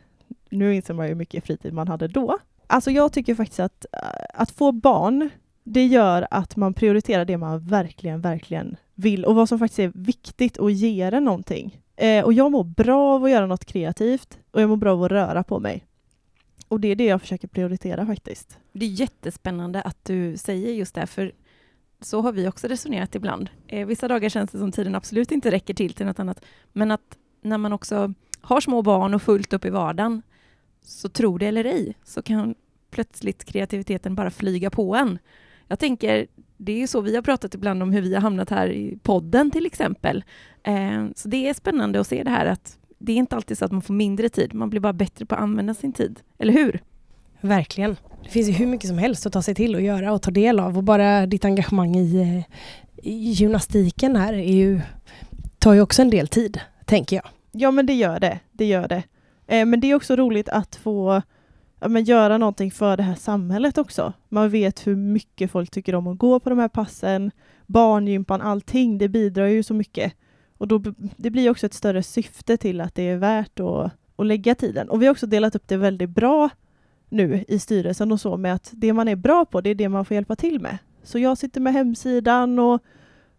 [0.51, 2.39] nu inser man ju hur mycket fritid man hade då.
[2.67, 4.01] Alltså jag tycker faktiskt att, eh,
[4.35, 5.31] att få barn,
[5.65, 9.93] det gör att man prioriterar det man verkligen, verkligen vill och vad som faktiskt är
[9.95, 11.81] viktigt och ger en någonting.
[11.97, 15.05] Eh, och jag mår bra av att göra något kreativt och jag mår bra av
[15.05, 15.85] att röra på mig.
[16.69, 18.59] Och det är det jag försöker prioritera faktiskt.
[18.73, 21.33] Det är jättespännande att du säger just det, för
[22.01, 23.51] så har vi också resonerat ibland.
[23.67, 26.91] Eh, vissa dagar känns det som tiden absolut inte räcker till till något annat, men
[26.91, 30.23] att när man också har små barn och fullt upp i vardagen,
[30.83, 32.55] så tro det eller ej, så kan
[32.91, 35.19] plötsligt kreativiteten bara flyga på en.
[35.69, 36.27] Jag tänker,
[36.57, 38.99] det är ju så vi har pratat ibland om hur vi har hamnat här i
[39.03, 40.25] podden till exempel.
[40.63, 43.65] Eh, så det är spännande att se det här att det är inte alltid så
[43.65, 46.21] att man får mindre tid, man blir bara bättre på att använda sin tid.
[46.39, 46.83] Eller hur?
[47.41, 47.97] Verkligen.
[48.23, 50.31] Det finns ju hur mycket som helst att ta sig till och göra och ta
[50.31, 52.57] del av och bara ditt engagemang i, eh,
[53.07, 54.81] i gymnastiken här är ju,
[55.59, 57.25] tar ju också en del tid, tänker jag.
[57.53, 59.03] Ja men det gör det, det gör det.
[59.47, 61.23] Eh, men det är också roligt att få
[61.81, 64.13] ja, men göra någonting för det här samhället också.
[64.29, 67.31] Man vet hur mycket folk tycker om att gå på de här passen,
[67.67, 70.13] barngympan, allting, det bidrar ju så mycket.
[70.59, 70.83] Och då,
[71.17, 74.89] det blir också ett större syfte till att det är värt att, att lägga tiden.
[74.89, 76.51] Och vi har också delat upp det väldigt bra
[77.09, 79.89] nu i styrelsen och så med att det man är bra på, det är det
[79.89, 80.79] man får hjälpa till med.
[81.03, 82.83] Så jag sitter med hemsidan och,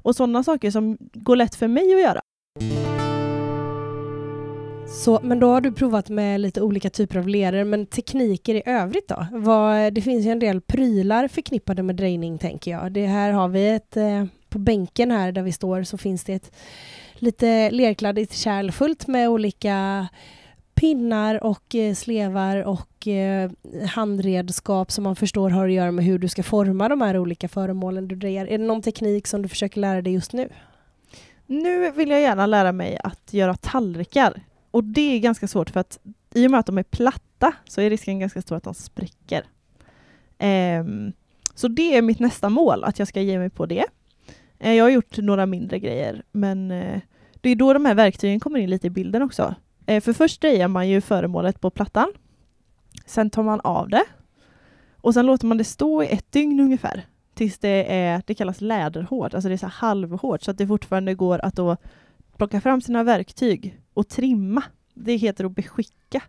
[0.01, 2.21] och sådana saker som går lätt för mig att göra.
[4.88, 8.63] Så, men då har du provat med lite olika typer av leror, men tekniker i
[8.65, 9.25] övrigt då?
[9.32, 12.91] Vad, det finns ju en del prylar förknippade med drejning, tänker jag.
[12.91, 16.34] Det här har vi ett, eh, på bänken här där vi står så finns det
[16.34, 16.56] ett
[17.21, 20.08] lite lerkladdigt kärl fullt med olika
[20.75, 23.51] pinnar och eh, slevar och eh,
[23.89, 27.47] handredskap som man förstår har att göra med hur du ska forma de här olika
[27.47, 28.45] föremålen du drejar.
[28.45, 30.49] Är det någon teknik som du försöker lära dig just nu?
[31.45, 34.41] Nu vill jag gärna lära mig att göra tallrikar.
[34.71, 35.99] Och det är ganska svårt för att
[36.34, 39.43] i och med att de är platta så är risken ganska stor att de spricker.
[40.80, 41.13] Um,
[41.56, 43.86] så det är mitt nästa mål, att jag ska ge mig på det.
[44.60, 47.00] Eh, jag har gjort några mindre grejer, men eh,
[47.41, 49.56] det är då de här verktygen kommer in lite i bilden också.
[49.86, 52.13] Eh, för först drejar man ju föremålet på plattan.
[53.06, 54.04] Sen tar man av det.
[54.96, 57.06] Och sen låter man det stå i ett dygn ungefär.
[57.34, 61.13] Tills det är, det kallas läderhårt, alltså det är så halvhårt så att det fortfarande
[61.13, 61.78] går att då
[62.38, 64.63] plocka fram sina verktyg och trimma.
[64.93, 66.24] Det heter att beskicka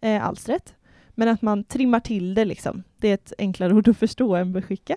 [0.00, 0.74] eh, alstret.
[1.10, 2.82] Men att man trimmar till det liksom.
[2.96, 4.96] Det är ett enklare ord att förstå än beskicka.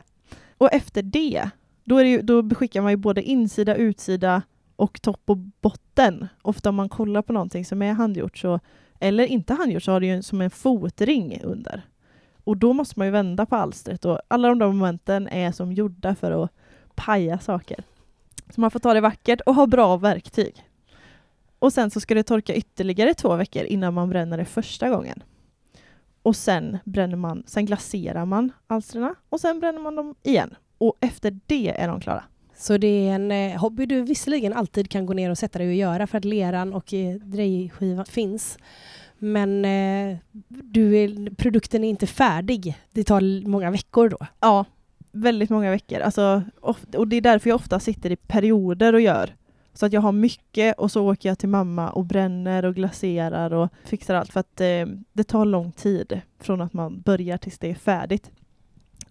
[0.58, 1.50] Och efter det,
[1.88, 4.42] då, är det ju, då skickar man ju både insida, utsida
[4.76, 6.28] och topp och botten.
[6.42, 8.60] Ofta om man kollar på någonting som är handgjort så,
[9.00, 11.82] eller inte handgjort så har det ju som en fotring under.
[12.44, 15.74] Och då måste man ju vända på alstret och alla de där momenten är som
[15.74, 16.52] gjorda för att
[16.96, 17.84] paja saker.
[18.50, 20.64] Så man får ta det vackert och ha bra verktyg.
[21.60, 25.24] Och sen så ska det torka ytterligare två veckor innan man bränner det första gången.
[26.22, 30.56] Och sen bränner man, sen glaserar man alstren och sen bränner man dem igen.
[30.78, 32.24] Och efter det är de klara.
[32.58, 35.68] Så det är en eh, hobby du visserligen alltid kan gå ner och sätta dig
[35.68, 38.58] och göra för att leran och eh, drejskivan finns.
[39.18, 42.78] Men eh, du är, produkten är inte färdig.
[42.92, 44.18] Det tar många veckor då.
[44.40, 44.66] Ja,
[45.12, 46.00] väldigt många veckor.
[46.00, 46.44] Alltså,
[46.98, 49.36] och det är därför jag ofta sitter i perioder och gör.
[49.74, 53.54] Så att jag har mycket och så åker jag till mamma och bränner och glaserar
[53.54, 57.60] och fixar allt för att eh, det tar lång tid från att man börjar tills
[57.60, 58.32] det är färdigt.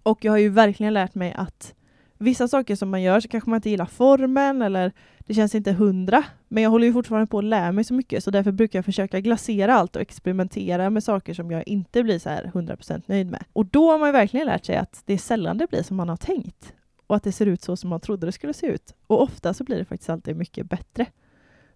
[0.07, 1.75] Och jag har ju verkligen lärt mig att
[2.19, 5.73] vissa saker som man gör så kanske man inte gillar formen eller det känns inte
[5.73, 6.25] hundra.
[6.49, 8.85] Men jag håller ju fortfarande på att lära mig så mycket så därför brukar jag
[8.85, 13.31] försöka glasera allt och experimentera med saker som jag inte blir så här 100% nöjd
[13.31, 13.45] med.
[13.53, 15.97] Och då har man ju verkligen lärt sig att det är sällan det blir som
[15.97, 16.73] man har tänkt
[17.07, 18.95] och att det ser ut så som man trodde det skulle se ut.
[19.07, 21.07] Och ofta så blir det faktiskt alltid mycket bättre.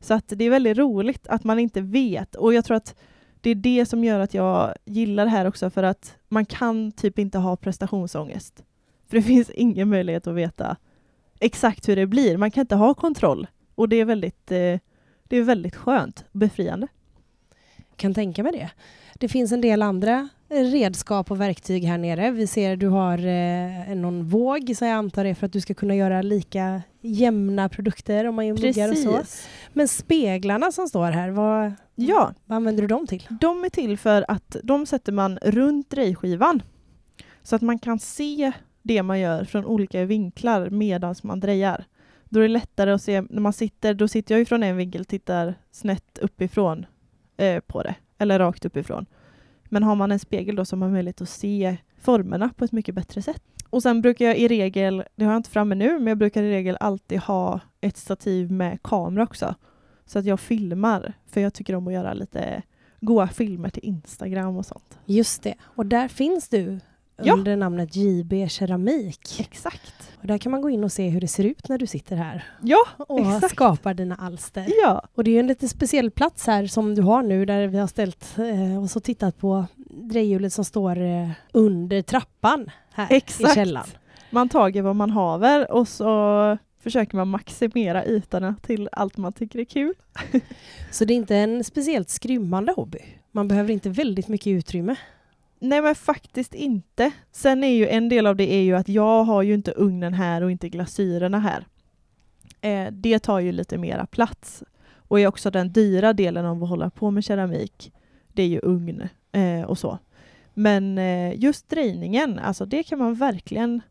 [0.01, 2.95] Så att det är väldigt roligt att man inte vet och jag tror att
[3.41, 6.93] det är det som gör att jag gillar det här också för att man kan
[6.93, 8.65] typ inte ha prestationsångest.
[9.09, 10.77] För det finns ingen möjlighet att veta
[11.41, 12.37] exakt hur det blir.
[12.37, 14.79] Man kan inte ha kontroll och det är väldigt, eh,
[15.23, 16.89] det är väldigt skönt och befriande.
[17.77, 18.71] Jag kan tänka mig det.
[19.15, 22.31] Det finns en del andra redskap och verktyg här nere.
[22.31, 25.61] Vi ser att du har eh, någon våg, så jag antar det för att du
[25.61, 29.23] ska kunna göra lika jämna produkter om man gör muggar och så.
[29.73, 32.35] Men speglarna som står här, vad, ja.
[32.45, 33.27] vad använder du dem till?
[33.41, 36.63] De är till för att de sätter man runt drejskivan
[37.43, 41.85] så att man kan se det man gör från olika vinklar medan man drejar.
[42.25, 44.77] Då är det lättare att se, när man sitter, då sitter jag ju från en
[44.77, 46.87] vinkel och tittar snett uppifrån
[47.37, 49.07] eh, på det, eller rakt uppifrån.
[49.73, 52.73] Men har man en spegel då så har man möjlighet att se formerna på ett
[52.73, 53.43] mycket bättre sätt.
[53.71, 56.43] Och sen brukar jag i regel, det har jag inte framme nu, men jag brukar
[56.43, 59.55] i regel alltid ha ett stativ med kamera också.
[60.07, 62.63] Så att jag filmar, för jag tycker om att göra lite
[63.01, 64.99] goa filmer till Instagram och sånt.
[65.07, 65.55] Just det.
[65.61, 66.81] Och där finns du
[67.25, 67.35] Ja.
[67.35, 69.41] under namnet JB Keramik.
[69.41, 69.93] Exakt.
[70.21, 72.17] Och där kan man gå in och se hur det ser ut när du sitter
[72.17, 73.55] här Ja, och exakt.
[73.55, 74.67] skapar dina alster.
[74.83, 77.79] Ja, Och det är en lite speciell plats här som du har nu där vi
[77.79, 83.51] har ställt eh, och så tittat på drejhjulet som står eh, under trappan här Exakt.
[83.51, 83.87] i källaren.
[84.31, 89.59] man tager vad man haver och så försöker man maximera ytorna till allt man tycker
[89.59, 89.95] är kul.
[90.91, 92.99] Så det är inte en speciellt skrymmande hobby.
[93.33, 94.97] Man behöver inte väldigt mycket utrymme.
[95.63, 97.13] Nej men faktiskt inte.
[97.33, 100.15] Sen är ju en del av det är ju att jag har ju inte ugnen
[100.15, 101.67] här och inte glasyrerna här.
[102.61, 104.65] Eh, det tar ju lite mera plats.
[104.95, 107.93] Och är också den dyra delen av att hålla på med keramik.
[108.33, 109.99] Det är ju ugn eh, och så.
[110.55, 113.83] Men eh, just drejningen, alltså det kan man verkligen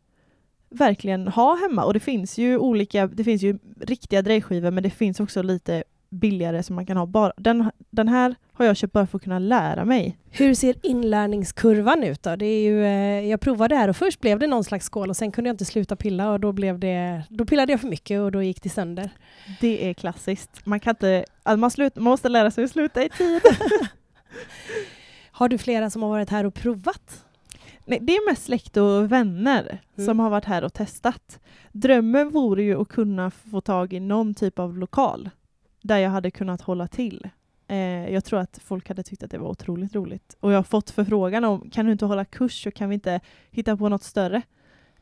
[0.70, 1.84] verkligen ha hemma.
[1.84, 5.84] Och det finns ju olika, det finns ju riktiga drejskivor men det finns också lite
[6.10, 7.32] billigare som man kan ha bara.
[7.36, 10.16] Den, den här har jag köpt bara för att kunna lära mig.
[10.30, 12.36] Hur ser inlärningskurvan ut då?
[12.36, 15.16] Det är ju, eh, jag provade här och först blev det någon slags skål och
[15.16, 18.20] sen kunde jag inte sluta pilla och då, blev det, då pillade jag för mycket
[18.20, 19.10] och då gick det sönder.
[19.60, 20.66] Det är klassiskt.
[20.66, 23.40] Man, kan inte, alltså man, slut, man måste lära sig att sluta i tid.
[25.32, 27.24] Har du flera som har varit här och provat?
[27.84, 30.06] Nej, det är mest släkt och vänner Mm.
[30.06, 31.38] som har varit här och testat.
[31.72, 35.30] Drömmen vore ju att kunna få tag i någon typ av lokal
[35.82, 37.28] där jag hade kunnat hålla till.
[37.68, 37.76] Eh,
[38.12, 40.36] jag tror att folk hade tyckt att det var otroligt roligt.
[40.40, 43.20] Och jag har fått förfrågan om kan du inte hålla kurs så kan vi inte
[43.50, 44.42] hitta på något större.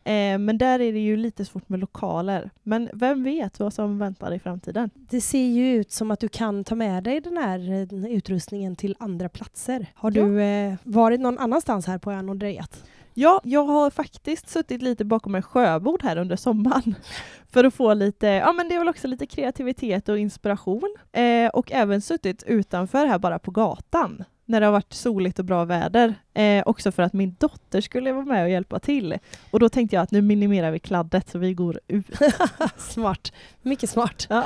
[0.04, 2.50] Eh, men där är det ju lite svårt med lokaler.
[2.62, 4.90] Men vem vet vad som väntar i framtiden?
[4.94, 8.76] Det ser ju ut som att du kan ta med dig den här eh, utrustningen
[8.76, 9.86] till andra platser.
[9.94, 10.22] Har Ja.
[10.24, 12.84] du eh, varit någon annanstans här på ön och drejat?
[13.14, 16.94] Ja, jag har faktiskt suttit lite bakom en sjöbord här under sommaren
[17.52, 20.96] för att få lite, ja men det är väl också lite kreativitet och inspiration.
[21.12, 25.44] Eh, och även suttit utanför här bara på gatan när det har varit soligt och
[25.44, 26.14] bra väder.
[26.34, 29.18] Eh, också för att min dotter skulle vara med och hjälpa till.
[29.50, 32.06] Och då tänkte jag att nu minimerar vi kladdet så vi går ut.
[32.76, 33.32] smart.
[33.62, 34.26] Mycket smart.
[34.30, 34.44] Ja.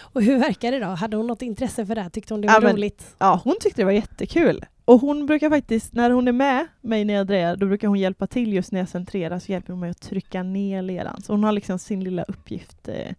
[0.00, 0.86] Och hur verkar det då?
[0.86, 2.10] Hade hon något intresse för det?
[2.10, 3.14] Tyckte hon det Ja, var men- roligt?
[3.18, 4.64] Ja, hon tyckte det var jättekul.
[4.84, 7.98] Och hon brukar faktiskt, när hon är med mig när jag drejar, då brukar hon
[7.98, 11.22] hjälpa till just när jag centrerar, så hjälper hon mig att trycka ner leran.
[11.22, 12.88] Så hon har liksom sin lilla uppgift.
[12.88, 13.12] Eh,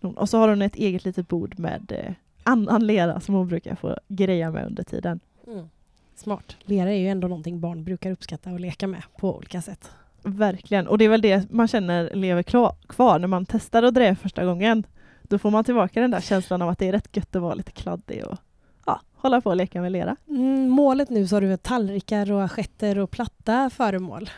[0.00, 3.74] och så har hon ett eget litet bord med eh, annan lera som hon brukar
[3.74, 5.20] få greja med under tiden.
[5.50, 5.68] Mm.
[6.14, 6.56] Smart.
[6.64, 9.90] Lera är ju ändå någonting barn brukar uppskatta och leka med på olika sätt.
[10.22, 10.86] Verkligen.
[10.86, 12.42] Och det är väl det man känner lever
[12.86, 14.86] kvar när man testar att dreja första gången.
[15.22, 17.54] Då får man tillbaka den där känslan av att det är rätt gött att vara
[17.54, 18.38] lite kladdig och
[18.86, 20.16] ja, hålla på och leka med lera.
[20.28, 24.30] Mm, målet nu så du tallrikar och assietter och platta föremål.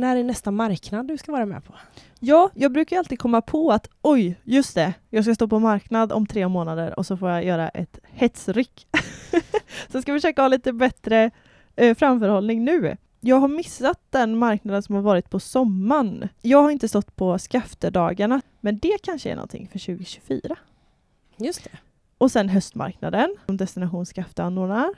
[0.00, 1.74] När är nästa marknad du ska vara med på?
[2.18, 6.12] Ja, jag brukar alltid komma på att oj, just det, jag ska stå på marknad
[6.12, 8.86] om tre månader och så får jag göra ett hetsryck.
[9.88, 11.30] så jag ska försöka ha lite bättre
[11.76, 12.96] eh, framförhållning nu.
[13.20, 16.28] Jag har missat den marknaden som har varit på sommaren.
[16.42, 20.56] Jag har inte stått på skaftedagarna, men det kanske är någonting för 2024.
[21.36, 21.70] Just det.
[22.20, 24.90] Och sen höstmarknaden, som Destination Skafte anordnar.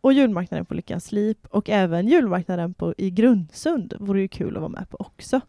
[0.00, 4.60] Och julmarknaden på Lyckans Slip och även julmarknaden på, i Grundsund vore ju kul att
[4.60, 5.40] vara med på också.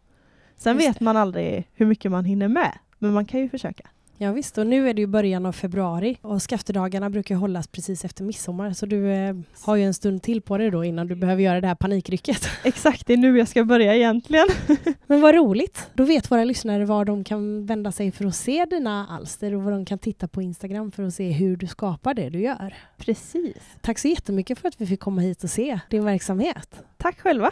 [0.56, 1.04] Sen Just vet det.
[1.04, 3.88] man aldrig hur mycket man hinner med, men man kan ju försöka.
[4.22, 8.04] Ja, visst, och nu är det ju början av februari och skaftedagarna brukar hållas precis
[8.04, 11.14] efter midsommar så du eh, har ju en stund till på dig då innan du
[11.14, 12.48] behöver göra det här panikrycket.
[12.64, 14.48] Exakt, det är nu jag ska börja egentligen.
[15.06, 15.90] Men vad roligt!
[15.94, 19.62] Då vet våra lyssnare var de kan vända sig för att se dina alster och
[19.62, 22.74] vad de kan titta på Instagram för att se hur du skapar det du gör.
[22.98, 23.56] Precis.
[23.80, 26.82] Tack så jättemycket för att vi fick komma hit och se din verksamhet.
[26.96, 27.50] Tack själva.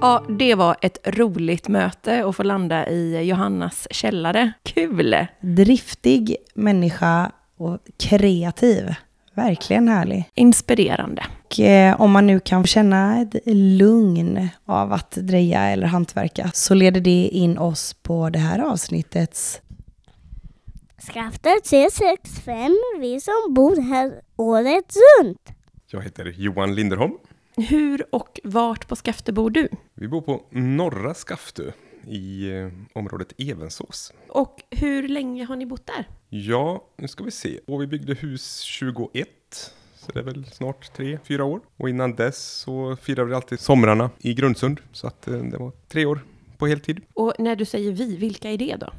[0.00, 4.52] Ja, det var ett roligt möte att få landa i Johannas källare.
[4.62, 5.26] Kul!
[5.40, 8.94] Driftig människa och kreativ.
[9.34, 10.30] Verkligen härlig.
[10.34, 11.24] Inspirerande.
[11.44, 16.74] Och eh, om man nu kan känna ett lugn av att dreja eller hantverka så
[16.74, 19.60] leder det in oss på det här avsnittets
[21.12, 25.52] Skaftet C65, vi som bor här året runt.
[25.90, 27.14] Jag heter Johan Linderholm.
[27.58, 29.68] Hur och vart på Skafte bor du?
[29.94, 31.72] Vi bor på norra Skaftö
[32.06, 34.12] i eh, området Evensås.
[34.28, 36.08] Och hur länge har ni bott där?
[36.28, 37.60] Ja, nu ska vi se.
[37.66, 39.28] Och vi byggde hus 21,
[39.94, 41.60] så det är väl snart tre, fyra år.
[41.76, 45.72] Och innan dess så firade vi alltid somrarna i Grundsund, så att eh, det var
[45.88, 46.20] tre år
[46.58, 47.00] på heltid.
[47.14, 48.92] Och när du säger vi, vilka är det då?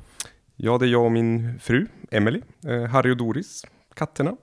[0.55, 4.37] Ja, det är jag och min fru, Emily, eh, Harry och Doris, katterna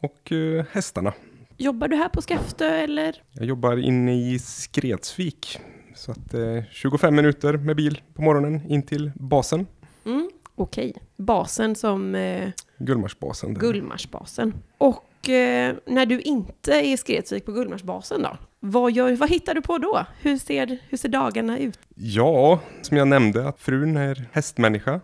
[0.00, 0.32] och
[0.70, 1.12] hästarna.
[1.60, 3.22] Jobbar du här på Skaftö eller?
[3.32, 5.60] Jag jobbar inne i Skredsvik,
[5.94, 9.66] så att eh, 25 minuter med bil på morgonen in till basen.
[10.04, 10.94] Mm, Okej.
[11.16, 12.14] Basen som...
[12.14, 13.54] Eh, Gullmarsbasen.
[13.54, 14.54] Gullmarsbasen.
[14.78, 18.36] Och eh, när du inte är i Skredsvik på Gullmarsbasen då?
[18.60, 20.06] Vad, gör, vad hittar du på då?
[20.20, 21.78] Hur ser, hur ser dagarna ut?
[21.94, 25.00] Ja, som jag nämnde, att frun är hästmänniska.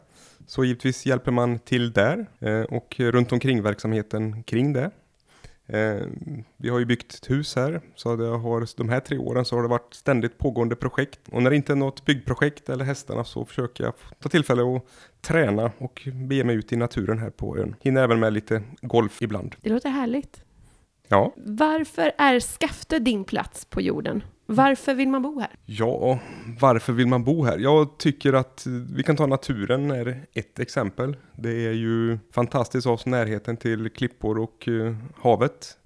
[0.46, 4.90] Så givetvis hjälper man till där eh, och runt omkring verksamheten kring det.
[5.68, 6.06] Eh,
[6.56, 9.56] vi har ju byggt ett hus här, så det har, de här tre åren så
[9.56, 11.20] har det varit ständigt pågående projekt.
[11.32, 14.82] Och när det inte är något byggprojekt eller hästarna så försöker jag ta tillfälle att
[15.20, 17.74] träna och bege mig ut i naturen här på ön.
[17.80, 19.56] Hinner även med lite golf ibland.
[19.60, 20.42] Det låter härligt.
[21.08, 24.22] Ja, Varför är Skafte din plats på jorden?
[24.46, 25.50] Varför vill man bo här?
[25.66, 26.18] Ja,
[26.60, 27.58] varför vill man bo här?
[27.58, 31.16] Jag tycker att vi kan ta naturen är ett exempel.
[31.36, 35.78] Det är ju fantastiskt av närheten till klippor och eh, havet.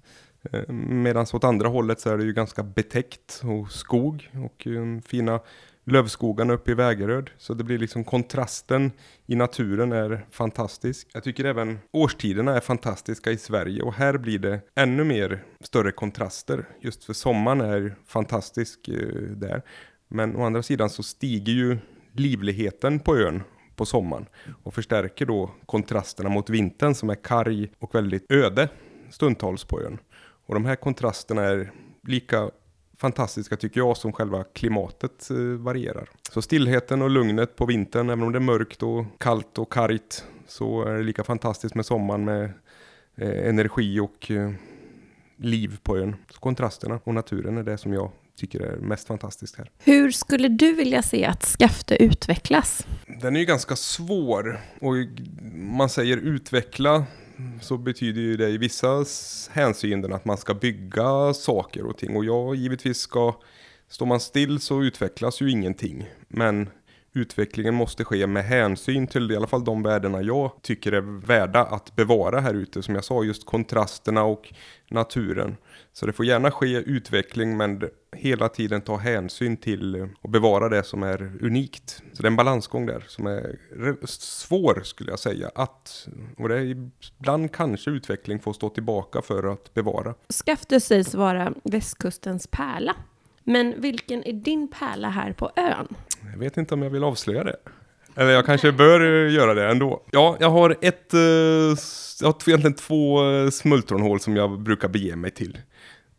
[0.51, 5.01] Eh, Medan åt andra hållet så är det ju ganska betäckt och skog och eh,
[5.05, 5.39] fina
[5.83, 7.29] lövskogarna uppe i Vägeröd.
[7.37, 8.91] Så det blir liksom kontrasten
[9.25, 11.07] i naturen är fantastisk.
[11.13, 15.91] Jag tycker även årstiderna är fantastiska i Sverige och här blir det ännu mer större
[15.91, 16.65] kontraster.
[16.81, 19.61] Just för sommaren är fantastisk eh, där.
[20.07, 21.77] Men å andra sidan så stiger ju
[22.13, 23.43] livligheten på ön
[23.75, 24.25] på sommaren
[24.63, 28.69] och förstärker då kontrasterna mot vintern som är karg och väldigt öde
[29.09, 29.97] stundtals på ön.
[30.45, 31.71] Och de här kontrasterna är
[32.07, 32.49] lika
[33.01, 36.09] fantastiska tycker jag som själva klimatet eh, varierar.
[36.31, 40.25] Så stillheten och lugnet på vintern, även om det är mörkt och kallt och kargt,
[40.47, 42.43] så är det lika fantastiskt med sommaren med
[43.15, 44.51] eh, energi och eh,
[45.37, 46.15] liv på ön.
[46.33, 49.69] Så kontrasterna och naturen är det som jag tycker är mest fantastiskt här.
[49.79, 52.87] Hur skulle du vilja se att Skafte utvecklas?
[53.21, 54.93] Den är ju ganska svår och
[55.53, 57.05] man säger utveckla
[57.61, 59.05] så betyder ju det i vissa
[59.51, 62.15] hänseenden att man ska bygga saker och ting.
[62.15, 63.35] Och jag givetvis ska
[63.87, 66.09] står man still så utvecklas ju ingenting.
[66.27, 66.69] Men
[67.13, 71.59] utvecklingen måste ske med hänsyn till i alla fall de värdena jag tycker är värda
[71.63, 74.53] att bevara här ute som jag sa just kontrasterna och
[74.89, 75.57] naturen
[75.93, 80.83] så det får gärna ske utveckling men hela tiden ta hänsyn till och bevara det
[80.83, 82.03] som är unikt.
[82.13, 83.55] Så det är en balansgång där som är
[84.07, 86.65] svår skulle jag säga att, och det är
[87.19, 90.13] ibland kanske utveckling får stå tillbaka för att bevara.
[90.29, 92.95] Skaftö sägs vara västkustens pärla.
[93.43, 95.95] Men vilken är din pärla här på ön?
[96.31, 97.55] Jag vet inte om jag vill avslöja det.
[98.15, 100.03] Eller jag kanske bör eh, göra det ändå.
[100.11, 101.19] Ja, jag har ett, eh,
[102.21, 105.57] jag har egentligen två eh, smultronhål som jag brukar bege mig till.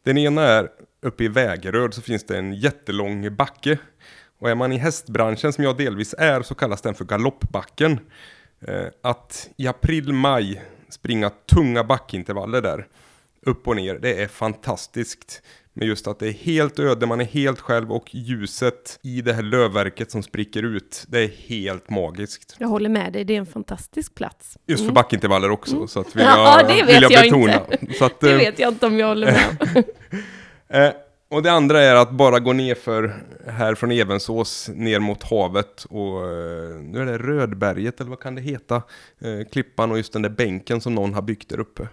[0.04, 0.68] Den ena är
[1.02, 3.78] uppe i Vägeröd så finns det en jättelång backe.
[4.38, 8.00] Och är man i hästbranschen som jag delvis är så kallas den för galoppbacken.
[9.02, 12.86] Att i april-maj springa tunga backintervaller där,
[13.42, 15.42] upp och ner, det är fantastiskt.
[15.74, 19.32] Men just att det är helt öde, man är helt själv och ljuset i det
[19.32, 22.56] här lövverket som spricker ut, det är helt magiskt.
[22.58, 24.58] Jag håller med dig, det är en fantastisk plats.
[24.66, 24.94] Just för Mm.
[24.94, 27.60] backintervaller också, så att vill Ja, jag, det vet vill jag jag betona.
[27.80, 27.94] inte.
[27.98, 29.84] Så att, Det eh, vet jag inte om jag håller med.
[30.68, 30.92] Eh,
[31.30, 33.14] och det andra är att bara gå ner för
[33.48, 38.34] här från Evensås ner mot havet och eh, nu är det Rödberget eller vad kan
[38.34, 38.82] det heta?
[39.52, 41.88] Klippan och just den där bänken som någon har byggt där uppe.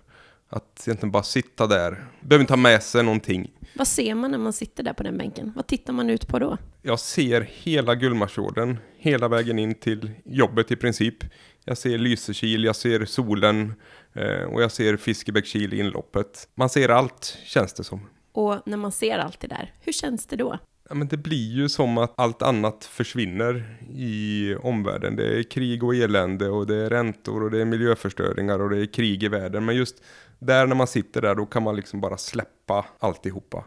[0.49, 2.05] Att egentligen bara sitta där.
[2.21, 3.51] Behöver inte ha med sig någonting.
[3.75, 5.53] Vad ser man när man sitter där på den bänken?
[5.55, 6.57] Vad tittar man ut på då?
[6.81, 11.23] Jag ser hela Gullmarsfjorden hela vägen in till jobbet i princip.
[11.65, 13.73] Jag ser Lysekil, jag ser solen
[14.13, 16.47] eh, och jag ser Fiskebäckskil i inloppet.
[16.55, 18.07] Man ser allt känns det som.
[18.31, 20.59] Och när man ser allt det där, hur känns det då?
[20.89, 25.15] Ja, men det blir ju som att allt annat försvinner i omvärlden.
[25.15, 28.77] Det är krig och elände och det är räntor och det är miljöförstöringar och det
[28.77, 29.65] är krig i världen.
[29.65, 30.03] Men just
[30.39, 33.63] där när man sitter där då kan man liksom bara släppa alltihopa.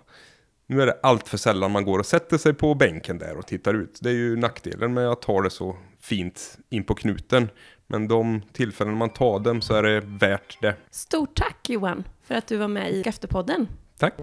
[0.66, 3.46] Nu är det allt för sällan man går och sätter sig på bänken där och
[3.46, 3.98] tittar ut.
[4.02, 7.48] Det är ju nackdelen med att ta det så fint in på knuten.
[7.86, 10.76] Men de tillfällen man tar dem så är det värt det.
[10.90, 13.68] Stort tack Johan för att du var med i Efterpodden.
[13.98, 14.14] Tack!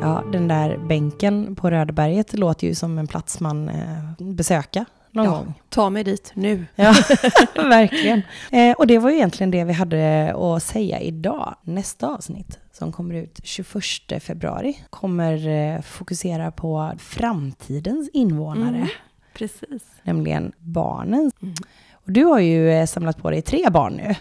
[0.00, 4.84] Ja, den där bänken på Rödberget låter ju som en plats man eh, besöka
[5.16, 5.30] någon Ja.
[5.38, 5.54] gång.
[5.68, 6.66] Ta mig dit nu.
[6.74, 6.94] Ja,
[7.54, 8.22] verkligen.
[8.52, 11.54] Eh, och det var ju egentligen det vi hade att säga idag.
[11.62, 18.88] Nästa avsnitt som kommer ut 21 februari kommer eh, fokusera på framtidens invånare, Mm.
[19.34, 19.82] Precis.
[20.02, 21.32] nämligen barnen.
[21.42, 21.54] Mm.
[21.92, 24.14] Och du har ju eh, samlat på dig tre barn nu.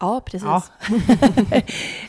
[0.00, 0.48] Ja, precis.
[0.48, 0.62] Ja.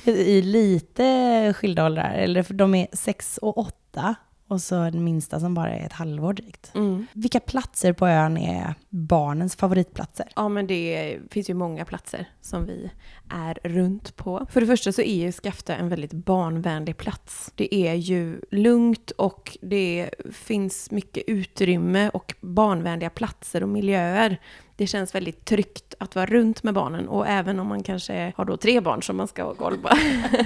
[0.11, 4.15] I lite skilda åldrar, eller för de är sex och åtta.
[4.51, 6.71] Och så den minsta som bara är ett halvår drygt.
[6.75, 7.07] Mm.
[7.13, 10.27] Vilka platser på ön är barnens favoritplatser?
[10.35, 12.91] Ja, men det finns ju många platser som vi
[13.31, 14.47] är runt på.
[14.49, 17.51] För det första så är ju Skafta en väldigt barnvänlig plats.
[17.55, 24.37] Det är ju lugnt och det finns mycket utrymme och barnvänliga platser och miljöer.
[24.75, 27.07] det känns väldigt tryggt att vara runt med barnen.
[27.07, 29.89] Och även om man kanske har då tre barn som man ska ha koll på,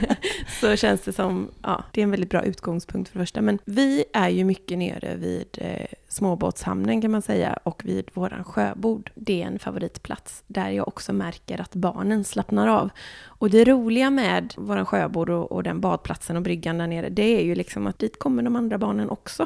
[0.61, 3.41] så känns det som, ja, det är en väldigt bra utgångspunkt för det första.
[3.41, 5.85] Men vi är ju mycket nere vid eh,
[6.15, 9.11] småbåtshamnen kan man säga och vid våran sjöbord.
[9.15, 12.89] Det är en favoritplats där jag också märker att barnen slappnar av.
[13.23, 17.39] Och det roliga med våran sjöbord och, och den badplatsen och bryggan där nere, det
[17.39, 19.45] är ju liksom att dit kommer de andra barnen också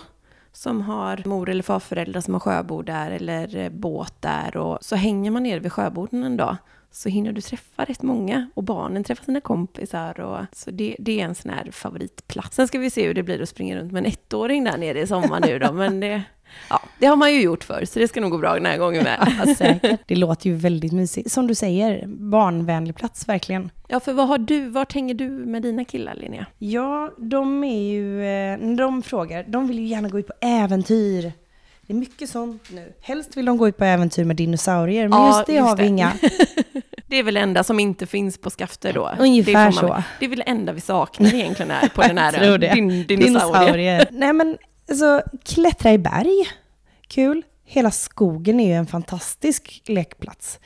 [0.51, 4.57] som har mor eller farföräldrar som har sjöbord där eller eh, båt där.
[4.57, 6.57] Och så hänger man ner vid sjöborden en dag
[6.91, 10.19] så hinner du träffa rätt många och barnen träffar sina kompisar.
[10.19, 12.55] Och, så det, det är en sån här favoritplats.
[12.55, 15.01] Sen ska vi se hur det blir att springa runt med en ettåring där nere
[15.01, 16.23] i sommar nu då, men det,
[16.69, 18.77] ja, det har man ju gjort för så det ska nog gå bra den här
[18.77, 19.33] gången med.
[19.45, 19.99] Ja, säkert.
[20.05, 21.31] Det låter ju väldigt mysigt.
[21.31, 23.69] Som du säger, barnvänlig plats verkligen.
[23.87, 26.45] Ja, för vad har du, vart hänger du med dina killar Linnea?
[26.57, 30.33] Ja, de är ju, eh, när de frågar, de vill ju gärna gå ut på
[30.41, 31.31] äventyr.
[31.81, 32.93] Det är mycket sånt nu.
[33.01, 35.75] Helst vill de gå ut på äventyr med dinosaurier, men Ja, just det just har
[35.75, 35.87] vi det.
[35.89, 36.11] inga.
[37.07, 39.11] Det är väl det enda som inte finns på Skafter då?
[39.19, 40.03] Ungefär det man- så.
[40.19, 42.59] Det är väl det enda vi saknar egentligen här på den här ön.
[42.59, 44.07] Din, dinosaurier.
[44.11, 44.57] Nej men,
[44.89, 46.47] alltså klättra i berg,
[47.07, 47.43] kul.
[47.71, 50.59] Hela skogen är ju en fantastisk lekplats.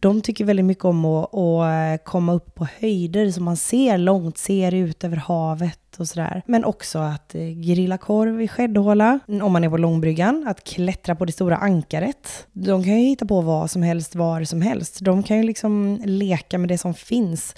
[0.00, 3.98] De tycker väldigt mycket om att, att eh, komma upp på höjder så man ser
[3.98, 6.42] långt, ser ut över havet och sådär.
[6.46, 10.44] Men också att eh, grilla korv i skäddhåla, mm, om man är på långbryggan.
[10.48, 12.46] Att klättra på det stora ankaret.
[12.52, 14.98] De kan ju hitta på vad som helst, var som helst.
[15.00, 17.54] De kan ju liksom leka med det som finns.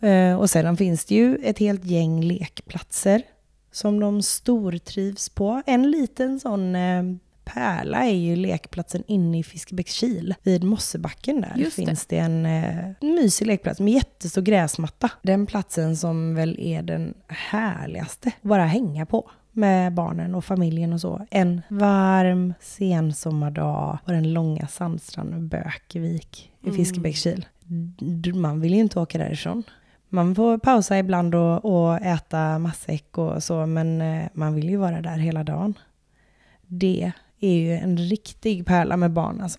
[0.00, 3.22] Eh, och sedan finns det ju ett helt gäng lekplatser
[3.72, 5.62] som de stortrivs på.
[5.66, 7.02] En liten sån eh,
[7.44, 10.34] pärla är ju lekplatsen inne i Fiskebäckskil.
[10.42, 11.86] Vid Mossebacken där Just det.
[11.86, 15.10] finns det en eh, mysig lekplats med jättestor gräsmatta.
[15.22, 20.92] Den platsen som väl är den härligaste att bara hänga på med barnen och familjen
[20.92, 21.26] och så.
[21.30, 26.76] En varm sensommardag på den långa sandstranden Bökevik i Mm.
[26.76, 27.46] Fiskebäckskil.
[27.98, 29.62] D- Man vill ju inte åka därifrån.
[30.14, 34.76] Man får pausa ibland och, och äta matsäck och så, men eh, man vill ju
[34.76, 35.78] vara där hela dagen.
[36.66, 39.58] Det är ju en riktig pärla med barn alltså.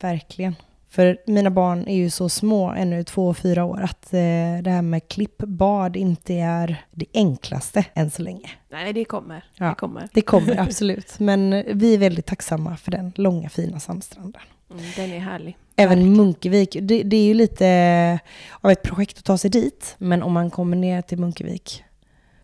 [0.00, 0.54] Verkligen.
[0.88, 4.70] För mina barn är ju så små, ännu två och fyra år, att eh, det
[4.70, 8.50] här med klippbad inte är det enklaste än så länge.
[8.68, 9.44] Nej, det kommer.
[9.54, 9.68] Ja.
[9.68, 10.08] Det kommer.
[10.12, 14.42] Det kommer absolut, men vi är väldigt tacksamma för den långa fina sandstranden.
[14.70, 15.56] Mm, den är härlig.
[15.76, 18.20] Även Munkevik, det, det är ju lite
[18.60, 19.94] av ett projekt att ta sig dit.
[19.98, 21.84] Men om man kommer ner till Munkevik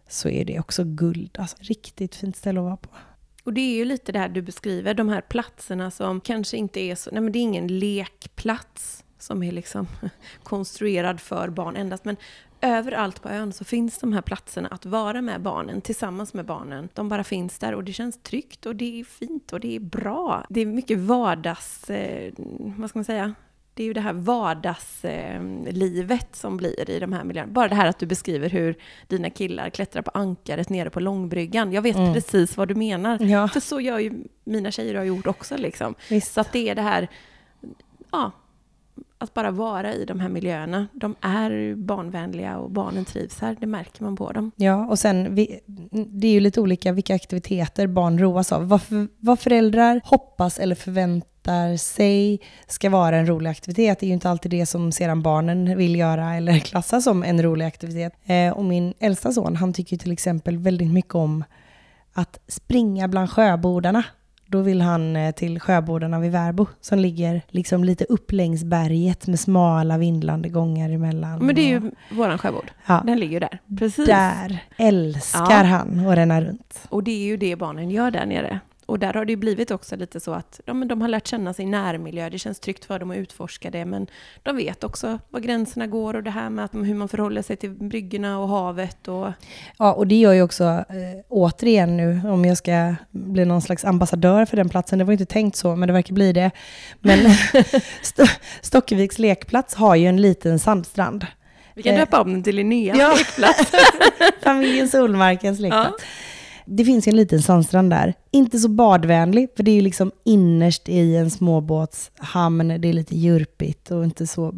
[0.09, 1.37] så är det också guld.
[1.39, 2.89] Alltså riktigt fint ställe att vara på.
[3.45, 6.81] Och det är ju lite det här du beskriver, de här platserna som kanske inte
[6.81, 9.87] är så, nej men det är ingen lekplats som är liksom
[10.43, 12.17] konstruerad för barn endast, men
[12.61, 16.89] överallt på ön så finns de här platserna att vara med barnen, tillsammans med barnen.
[16.95, 19.81] De bara finns där och det känns tryggt och det är fint och det är
[19.81, 20.45] bra.
[20.49, 22.33] Det är mycket vardags, eh,
[22.77, 23.35] vad ska man säga,
[23.75, 27.53] det är ju det här vardagslivet som blir i de här miljöerna.
[27.53, 28.75] Bara det här att du beskriver hur
[29.09, 31.73] dina killar klättrar på ankaret nere på långbryggan.
[31.73, 32.15] Jag vet Mm.
[32.15, 33.19] precis vad du menar.
[33.23, 34.13] Ja, För så gör ju
[34.45, 35.57] mina tjejer har gjort också.
[35.57, 35.95] Liksom.
[36.25, 37.09] Så att det är det här,
[38.13, 38.31] ja,
[39.19, 40.87] att bara vara i de här miljöerna.
[40.93, 44.51] De är barnvänliga och barnen trivs här, det märker man på dem.
[44.57, 45.61] Ja, och sen, vi,
[46.07, 48.69] det är ju lite olika vilka aktiviteter barn roas av.
[48.69, 54.09] Vad, för, vad föräldrar hoppas eller förväntar sig ska vara en rolig aktivitet det är
[54.09, 58.13] ju inte alltid det som sedan barnen vill göra eller klassas som en rolig aktivitet.
[58.25, 61.45] Eh, och min äldsta son, han tycker ju till exempel väldigt mycket om
[62.13, 64.05] att springa bland sjöbordarna.
[64.49, 69.27] Då vill han eh, till sjöbordarna vid Värbo som ligger liksom lite upp längs berget
[69.27, 71.47] med smala vindlande gångar emellan.
[71.47, 72.71] Men det är ju våran sjöbord.
[72.87, 73.59] ja, Den ligger ju där.
[73.79, 74.07] Precis.
[74.07, 75.71] där älskar Ja.
[75.71, 76.81] han att ränna runt.
[76.89, 78.61] Och det är ju det barnen gör där nere.
[78.87, 81.27] Och där har det ju blivit också lite så att ja, men de har lärt
[81.27, 82.31] känna sin närmiljö.
[82.31, 83.85] Det känns tryggt för dem att utforska det.
[83.85, 84.07] Men
[84.43, 87.57] de vet också var gränserna går och det här med att, hur man förhåller sig
[87.57, 89.09] till bryggorna och havet.
[89.09, 89.29] Och,
[89.79, 90.85] Ja, och det gör ju också, eh,
[91.29, 95.19] återigen nu, om jag ska bli någon slags ambassadör för den platsen, det var ju
[95.19, 96.51] inte tänkt så, men det verkar bli det.
[97.01, 97.19] Men
[98.03, 98.31] St-
[98.63, 101.27] Stockeviks lekplats har ju en liten sandstrand.
[101.75, 103.15] vi kan Eh, döpa om den till Linneas ja.
[103.19, 103.73] lekplats.
[104.43, 106.05] Familjen Solmarkens lekplats.
[106.67, 108.15] Det finns ju en liten sandstrand där.
[108.31, 112.69] Inte så badvänlig, för det är ju liksom innerst i en småbåtshamn.
[112.81, 114.55] Det är lite jurpigt och inte så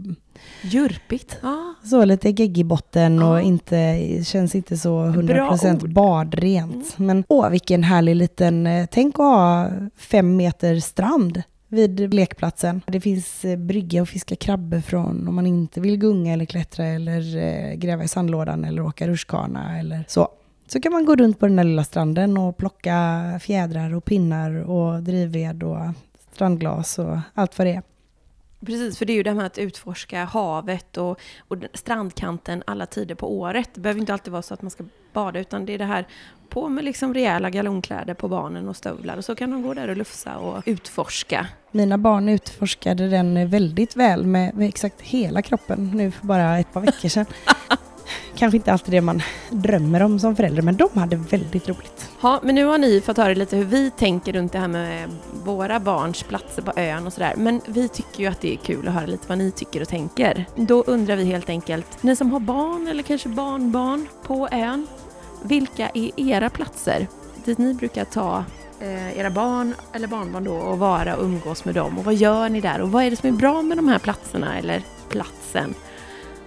[0.62, 1.38] Djurpigt.
[1.42, 1.74] Ja.
[1.84, 3.40] Så lite geggig botten och Ja.
[3.40, 5.92] inte, känns inte så 100% ord.
[5.92, 6.98] badrent.
[6.98, 12.80] Men åh, vilken härlig liten, eh, tänk att ha fem meter strand vid lekplatsen.
[12.86, 16.86] Det finns eh, brygga och fiska krabbor från om man inte vill gunga eller klättra
[16.86, 20.28] eller eh, gräva i sandlådan eller åka rutschkana eller så.
[20.68, 24.70] Så kan man gå runt på den där lilla stranden och plocka fjädrar och pinnar
[24.70, 25.78] och drivved och
[26.32, 27.82] strandglas och allt vad det är.
[28.66, 32.86] Precis, för det är ju det här med att utforska havet och, och strandkanten alla
[32.86, 33.70] tider på året.
[33.74, 36.06] Det behöver inte alltid vara så att man ska bada, utan det är det här
[36.48, 39.16] på med liksom rejäla galonkläder på barnen och stövlar.
[39.16, 41.46] Och så kan de gå där och lufsa och utforska.
[41.70, 46.72] Mina barn utforskade den väldigt väl med, med exakt hela kroppen nu för bara ett
[46.72, 47.26] par veckor sedan.
[48.36, 52.10] Kanske inte alltid det man drömmer om som förälder, men de hade väldigt roligt.
[52.20, 55.10] Ja, men nu har ni fått höra lite hur vi tänker runt det här med
[55.44, 57.34] våra barns platser på ön och sådär.
[57.36, 59.88] Men vi tycker ju att det är kul att höra lite vad ni tycker och
[59.88, 60.46] tänker.
[60.56, 64.86] Då undrar vi helt enkelt, ni som har barn eller kanske barnbarn på ön,
[65.42, 67.06] vilka är era platser
[67.44, 68.44] dit ni brukar ta
[68.80, 71.98] eh, era barn eller barnbarn då och vara och umgås med dem?
[71.98, 72.80] Och vad gör ni där?
[72.80, 75.74] Och vad är det som är bra med de här platserna eller platsen?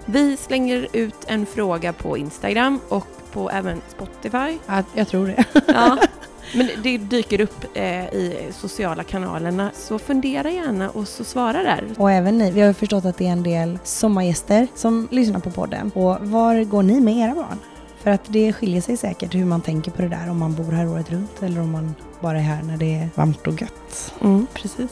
[0.06, 4.58] Vi slänger ut en fråga på Instagram och på även Spotify.
[4.68, 5.46] Ja, jag tror det.
[5.68, 5.98] Ja,
[6.56, 11.84] men det dyker upp eh, i sociala kanalerna, så fundera gärna och så svara där.
[11.98, 15.40] Och även ni, vi har ju förstått att det är en del sommargäster som lyssnar
[15.40, 15.92] på podden.
[15.96, 17.58] Och var går ni med era barn?
[18.04, 20.72] För att det skiljer sig säkert hur man tänker på det där om man bor
[20.72, 24.14] här året runt eller om man bara är här när det är varmt och gött.
[24.22, 24.92] Mm, precis.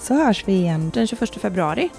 [0.00, 1.90] Så hörs vi igen Den 21 februari